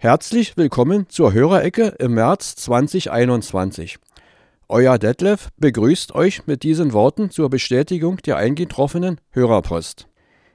[0.00, 3.98] Herzlich willkommen zur Hörerecke im März 2021.
[4.68, 10.06] Euer Detlef begrüßt euch mit diesen Worten zur Bestätigung der eingetroffenen Hörerpost.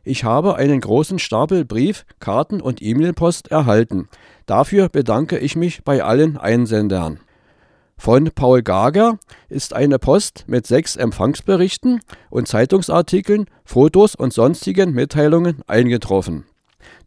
[0.06, 4.08] Ich habe einen großen Stapel Brief, Karten und E-Mail-Post erhalten.
[4.46, 7.20] Dafür bedanke ich mich bei allen Einsendern.
[7.98, 9.20] Von Paul Gager
[9.50, 16.46] ist eine Post mit sechs Empfangsberichten und Zeitungsartikeln, Fotos und sonstigen Mitteilungen eingetroffen.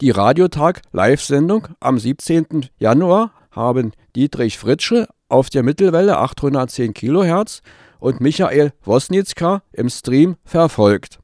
[0.00, 2.66] Die Radiotag-Live-Sendung am 17.
[2.78, 7.62] Januar haben Dietrich Fritsche auf der Mittelwelle 810 kHz
[7.98, 11.18] und Michael Wosnitzka im Stream verfolgt.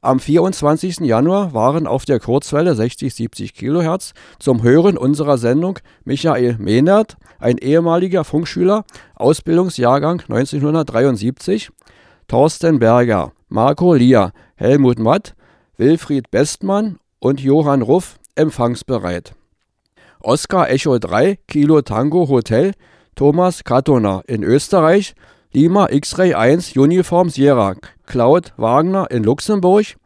[0.00, 1.00] Am 24.
[1.00, 8.22] Januar waren auf der Kurzwelle 60-70 kHz zum Hören unserer Sendung Michael Mehnert, ein ehemaliger
[8.22, 8.84] Funkschüler,
[9.16, 11.70] Ausbildungsjahrgang 1973,
[12.28, 15.34] Thorsten Berger, Marco Lier, Helmut Matt,
[15.76, 19.34] Wilfried Bestmann und Johann Ruff empfangsbereit.
[20.20, 22.72] Oscar Echo 3 Kilo Tango Hotel
[23.14, 25.14] Thomas Katona in Österreich,
[25.52, 27.74] Lima X-Ray 1 Uniform Sierra
[28.06, 29.96] Claude Wagner in Luxemburg,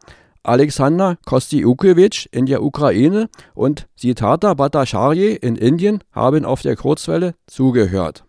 [0.43, 8.25] Alexander Kostiukewitsch in der Ukraine und Sitata Bhattacharya in Indien haben auf der Kurzwelle zugehört.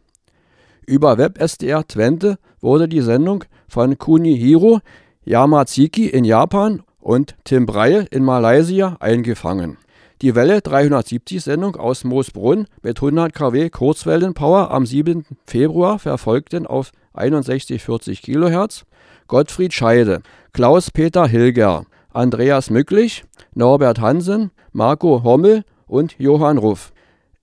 [0.86, 4.80] Über WebSDR Twente wurde die Sendung von Kunihiro
[5.24, 9.76] Yamazaki in Japan und Tim Breil in Malaysia eingefangen.
[10.22, 15.26] Die Welle 370-Sendung aus Moosbrunn mit 100 kW Kurzwellenpower am 7.
[15.44, 18.86] Februar verfolgten auf 6140 kHz
[19.28, 23.24] Gottfried Scheide, Klaus-Peter Hilger, Andreas Mücklich,
[23.54, 26.92] Norbert Hansen, Marco Hommel und Johann Ruff.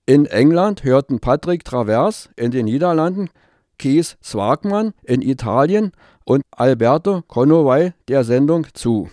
[0.06, 3.30] In England hörten Patrick Travers, in den Niederlanden
[3.78, 5.92] Kees Swagmann, in Italien
[6.24, 9.08] und Alberto Conoway der Sendung zu.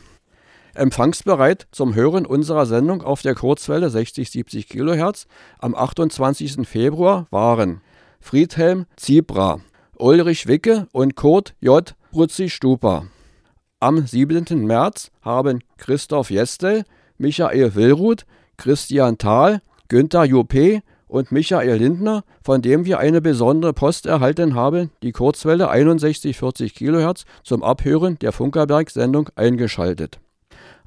[0.79, 5.27] Empfangsbereit zum Hören unserer Sendung auf der Kurzwelle 60-70 kHz
[5.59, 6.67] am 28.
[6.67, 7.81] Februar waren
[8.21, 9.59] Friedhelm Ziebra,
[9.97, 11.93] Ulrich Wicke und Kurt J.
[12.11, 13.07] Brutzi-Stuper.
[13.81, 14.45] Am 7.
[14.65, 16.83] März haben Christoph Jestel,
[17.17, 18.25] Michael Willruth,
[18.57, 24.91] Christian Thal, Günther Juppé und Michael Lindner, von dem wir eine besondere Post erhalten haben,
[25.03, 30.19] die Kurzwelle 6140 kHz zum Abhören der Funkerberg-Sendung eingeschaltet.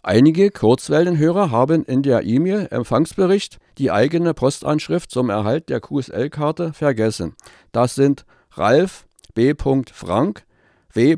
[0.04, 7.36] Einige Kurzwellenhörer haben in der E-Mail-Empfangsbericht die eigene Postanschrift zum Erhalt der QSL-Karte vergessen.
[7.70, 9.54] Das sind Ralf B.
[9.92, 10.44] Frank,
[10.92, 11.16] W.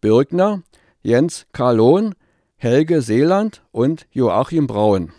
[0.00, 0.62] Birgner,
[1.02, 2.16] Jens Karlon,
[2.56, 5.12] Helge Seeland und Joachim Braun.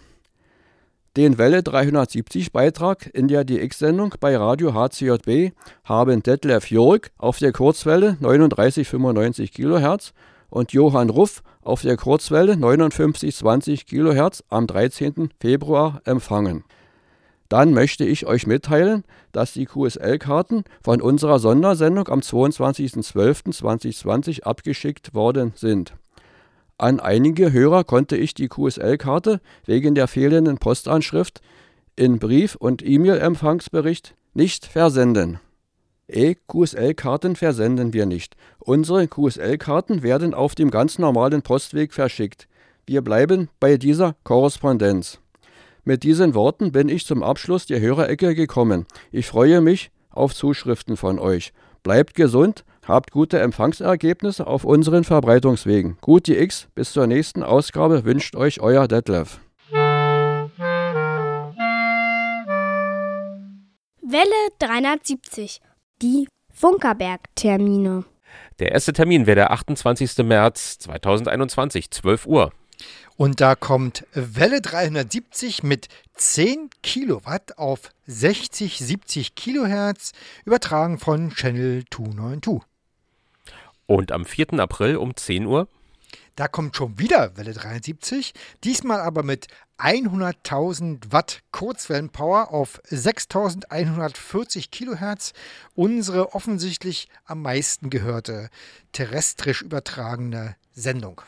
[1.16, 5.53] Den Welle 370 Beitrag in der DX-Sendung bei Radio HCJB
[5.86, 10.11] haben Detlef Jörg auf der Kurzwelle 3995 kHz
[10.56, 15.32] und Johann Ruff auf der Kurzwelle 5920 kHz am 13.
[15.38, 16.64] Februar empfangen.
[17.49, 19.03] Dann möchte ich euch mitteilen,
[19.34, 25.93] dass die QSL-Karten von unserer Sondersendung am 22.12.2020 abgeschickt worden sind.
[26.78, 31.41] An einige Hörer konnte ich die QSL-Karte wegen der fehlenden Postanschrift
[31.97, 35.41] in Brief- und E-Mail-Empfangsbericht nicht versenden.
[36.08, 38.36] E-QSL-Karten versenden wir nicht.
[38.60, 42.47] Unsere QSL-Karten werden auf dem ganz normalen Postweg verschickt.
[42.86, 45.20] Wir bleiben bei dieser Korrespondenz.
[45.84, 48.86] Mit diesen Worten bin ich zum Abschluss der Hörerecke gekommen.
[49.12, 51.53] Ich freue mich auf Zuschriften von euch.
[51.84, 55.97] Bleibt gesund, habt gute Empfangsergebnisse auf unseren Verbreitungswegen.
[56.01, 59.39] Gut die X, bis zur nächsten Ausgabe wünscht euch euer Detlef.
[64.01, 65.62] Welle 370.
[66.02, 68.04] Die Funkerberg-Termine.
[68.60, 70.18] Der erste Termin wäre der 28.
[70.26, 72.52] März 2021, 12 Uhr.
[73.16, 80.12] Und da kommt Welle 370 mit 10 Kilowatt auf 60, 70 Kilohertz,
[80.43, 82.62] übertragen von Channel 292.
[83.86, 84.60] Und am 4.
[84.60, 85.70] April um 10 Uhr
[86.36, 88.34] Da kommt schon wieder Welle 73,
[88.64, 95.32] diesmal aber mit 100.000 Watt Kurzwellenpower auf 6.140 Kilohertz,
[95.76, 98.50] unsere offensichtlich am meisten gehörte
[98.92, 101.22] terrestrisch übertragene Sendung.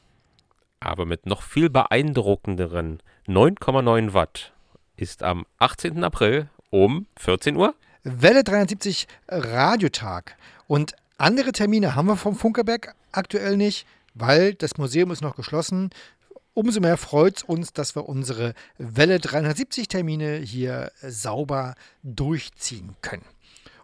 [0.79, 4.53] aber mit noch viel beeindruckenderen 9,9 Watt
[4.97, 6.03] ist am 18.
[6.03, 7.75] April um 14 Uhr.
[8.03, 10.35] Welle 73 Radiotag.
[10.67, 13.85] Und andere Termine haben wir vom Funkerberg aktuell nicht,
[14.19, 15.89] weil das Museum ist noch geschlossen.
[16.53, 23.25] Umso mehr freut es uns, dass wir unsere Welle 370 Termine hier sauber durchziehen können.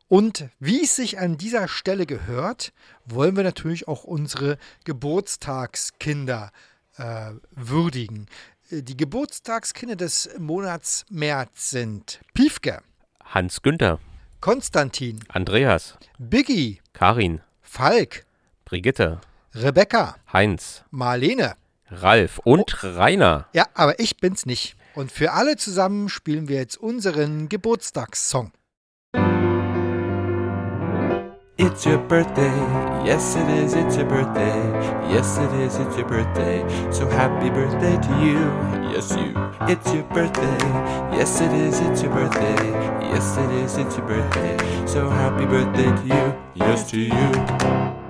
[0.07, 2.73] Und wie es sich an dieser Stelle gehört,
[3.05, 6.51] wollen wir natürlich auch unsere Geburtstagskinder
[6.97, 8.27] äh, würdigen.
[8.69, 12.81] Die Geburtstagskinder des Monats März sind Piefke,
[13.23, 13.99] Hans Günther,
[14.39, 18.25] Konstantin, Andreas, Biggie, Karin, Falk,
[18.65, 19.19] Brigitte,
[19.55, 21.53] Rebecca, Heinz, Marlene.
[21.91, 23.45] Ralf und Rainer.
[23.53, 24.75] Ja, aber ich bin's nicht.
[24.95, 28.51] Und für alle zusammen spielen wir jetzt unseren Geburtstagssong.
[31.57, 32.51] It's your birthday,
[33.05, 34.59] yes it is, it's your birthday,
[35.13, 38.51] yes it is, it's your birthday, so happy birthday to you,
[38.91, 39.33] yes you.
[39.67, 40.57] It's your birthday,
[41.15, 42.71] yes it is, it's your birthday,
[43.13, 48.02] yes it is, it's your birthday, so happy birthday to you, yes to you.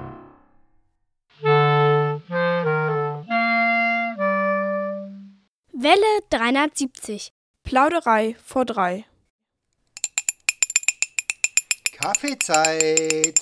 [5.84, 7.34] Welle 370.
[7.65, 9.03] Plauderei vor drei.
[11.91, 13.38] Kaffeezeit.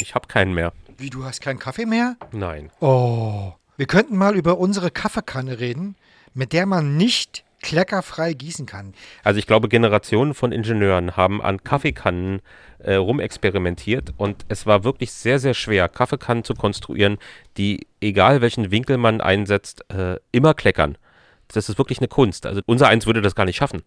[0.00, 0.72] Ich habe keinen mehr.
[0.98, 2.16] Wie, du hast keinen Kaffee mehr?
[2.32, 2.72] Nein.
[2.80, 3.52] Oh.
[3.76, 5.94] Wir könnten mal über unsere Kaffeekanne reden,
[6.34, 8.92] mit der man nicht kleckerfrei gießen kann.
[9.22, 12.40] Also ich glaube, Generationen von Ingenieuren haben an Kaffeekannen
[12.80, 17.18] äh, rumexperimentiert und es war wirklich sehr, sehr schwer, Kaffeekannen zu konstruieren,
[17.56, 20.98] die, egal welchen Winkel man einsetzt, äh, immer kleckern.
[21.52, 22.46] Das ist wirklich eine Kunst.
[22.46, 23.82] Also unser eins würde das gar nicht schaffen.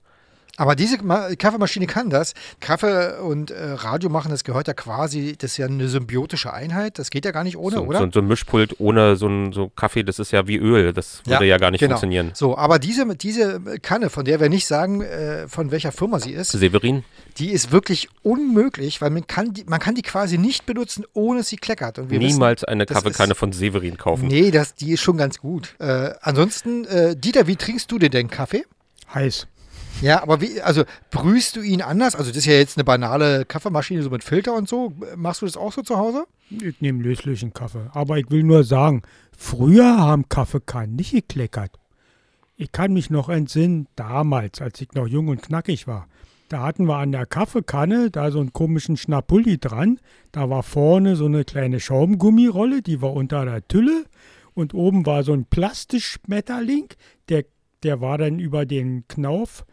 [0.57, 2.33] Aber diese Ma Kaffeemaschine kann das.
[2.59, 6.97] Kaffee und äh, Radio machen, das gehört ja quasi, das ist ja eine symbiotische Einheit.
[6.97, 7.99] Das geht ja gar nicht ohne, so, oder?
[7.99, 10.93] So, so ein Mischpult ohne so ein so Kaffee, das ist ja wie Öl.
[10.93, 11.93] Das würde ja, gar nicht genau.
[11.95, 12.31] funktionieren.
[12.33, 16.31] So, aber diese, diese Kanne, von der wir nicht sagen, äh, von welcher Firma sie
[16.31, 17.03] ist, Severin?
[17.37, 21.43] die ist wirklich unmöglich, weil man kann die, man kann die quasi nicht benutzen, ohne
[21.43, 21.99] sie kleckert.
[21.99, 24.27] Und wir Niemals wissen, eine Kaffeekanne ist- von Severin kaufen.
[24.27, 25.75] Nee, das, die ist schon ganz gut.
[25.79, 28.63] Äh, ansonsten, äh, Dieter, wie trinkst du dir denn Kaffee?
[29.13, 29.47] Heiß.
[30.01, 32.15] Ja, aber wie, also brühst du ihn anders?
[32.15, 34.93] Also das ist ja jetzt eine banale Kaffeemaschine so mit Filter und so.
[35.15, 36.25] Machst du das auch so zu Hause?
[36.49, 37.89] Ich nehme löslichen Kaffee.
[37.93, 39.03] Aber ich will nur sagen,
[39.35, 41.71] früher haben Kaffeekannen nicht gekleckert.
[42.57, 46.07] Ich kann mich noch entsinnen, damals, als ich noch jung und knackig war.
[46.47, 49.99] Da hatten wir an der Kaffeekanne da so einen komischen Schnapulli dran.
[50.31, 54.05] Da war vorne so eine kleine Schaumgummirolle, die war unter der Tülle.
[54.53, 56.89] Und oben war so ein Plastikschmetterling,
[57.27, 57.45] der,
[57.83, 59.65] der war dann über den Knauf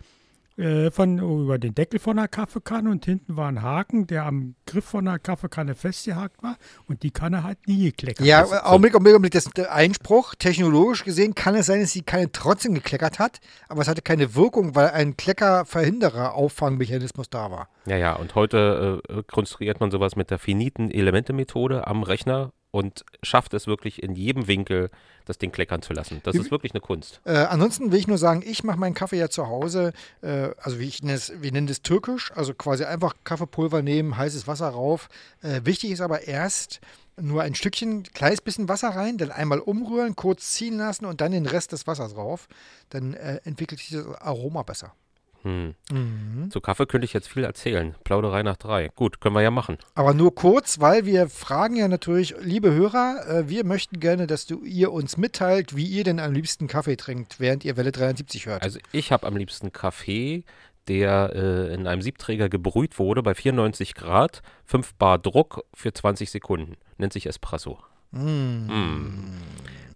[0.63, 4.55] äh, von, über den Deckel von der Kaffeekanne und hinten war ein Haken, der am
[4.65, 6.57] Griff von der Kaffeekanne festgehakt war
[6.87, 8.25] und die Kanne hat nie gekleckert.
[8.25, 9.33] Ja, Augenblick, Augenblick, Augenblick.
[9.33, 10.35] Das ist der Einspruch.
[10.37, 14.37] Technologisch gesehen kann es sein, dass die Kanne trotzdem gekleckert hat, aber es hatte keine
[14.37, 17.69] Wirkung, weil ein Kleckerverhinderer Auffangmechanismus da war.
[17.87, 23.05] Ja, ja, und heute äh, konstruiert man sowas mit der finiten Elemente-Methode am Rechner und
[23.23, 24.91] schafft es wirklich in jedem Winkel,
[25.27, 26.21] das Ding kleckern zu lassen.
[26.25, 27.21] Das ist wirklich eine Kunst.
[27.25, 29.93] Äh, ansonsten will ich nur sagen, ich mache meinen Kaffee ja zu Hause,
[30.23, 34.17] äh, also wie ich nenne es, wir nennen das türkisch, also quasi einfach Kaffeepulver nehmen,
[34.17, 35.09] heißes Wasser rauf.
[35.43, 36.81] Äh, wichtig ist aber erst
[37.21, 41.33] nur ein Stückchen, kleines bisschen Wasser rein, dann einmal umrühren, kurz ziehen lassen und dann
[41.33, 42.49] den Rest des Wassers drauf.
[42.89, 44.95] Dann äh, entwickelt sich das Aroma besser.
[45.43, 45.75] Hm.
[45.91, 46.51] Mhm.
[46.51, 47.95] Zu Kaffee könnte ich jetzt viel erzählen.
[48.05, 48.89] Plauderei nach drei.
[48.95, 49.77] Gut, können wir ja machen.
[49.95, 54.47] Aber nur kurz, weil wir fragen ja natürlich, liebe Hörer, äh, wir möchten gerne, dass
[54.47, 58.47] du ihr uns mitteilt, wie ihr denn am liebsten Kaffee trinkt, während ihr Welle 73
[58.47, 58.63] hört.
[58.63, 60.45] Also ich habe am liebsten Kaffee,
[60.89, 66.31] der äh, in einem Siebträger gebrüht wurde bei 94 Grad, 5 Bar Druck für 20
[66.31, 66.77] Sekunden.
[66.99, 67.79] Nennt sich Espresso.
[68.13, 68.67] Mm.
[68.67, 69.43] Mm.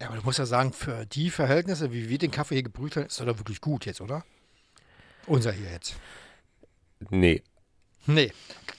[0.01, 2.97] Ja, aber du musst ja sagen, für die Verhältnisse, wie wir den Kaffee hier gebrüht
[2.97, 4.24] haben, ist er doch wirklich gut jetzt, oder?
[5.26, 5.96] Unser hier jetzt.
[7.10, 7.42] Nee.
[8.06, 8.32] Nee.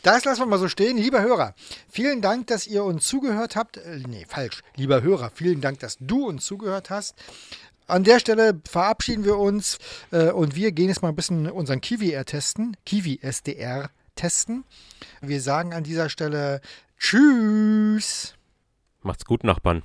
[0.04, 0.98] Das lassen wir mal so stehen.
[0.98, 1.54] Lieber Hörer,
[1.90, 3.78] vielen Dank, dass ihr uns zugehört habt.
[3.78, 4.62] Äh, nee, falsch.
[4.76, 7.16] Lieber Hörer, vielen Dank, dass du uns zugehört hast.
[7.88, 9.80] An der Stelle verabschieden wir uns
[10.12, 12.78] äh, und wir gehen jetzt mal ein bisschen unseren Kiwi-R testen.
[12.86, 14.64] Kiwi-SDR testen.
[15.22, 16.62] Wir sagen an dieser Stelle
[17.00, 18.34] Tschüss.
[19.04, 19.84] Macht's gut, Nachbarn.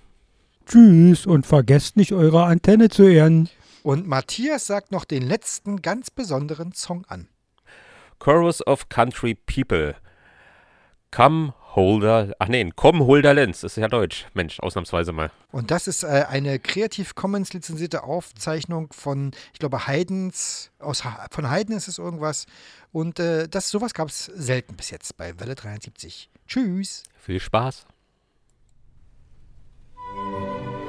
[0.66, 3.48] Tschüss und vergesst nicht, eure Antenne zu ehren.
[3.82, 7.28] Und Matthias sagt noch den letzten ganz besonderen Song an.
[8.18, 9.96] Chorus of Country People.
[11.10, 12.34] Come Holder.
[12.38, 13.62] Ach nee, Komm Holder Lenz.
[13.62, 14.26] Das ist ja Deutsch.
[14.34, 15.30] Mensch, ausnahmsweise mal.
[15.50, 21.50] Und das ist äh, eine Creative Commons lizenzierte Aufzeichnung von, ich glaube, Haydns, aus, von
[21.50, 22.46] Haydn ist es irgendwas.
[22.92, 26.30] Und äh, das, sowas gab es selten bis jetzt bei Welle 73.
[26.46, 27.02] Tschüss.
[27.16, 27.86] Viel Spaß.
[30.14, 30.81] Thank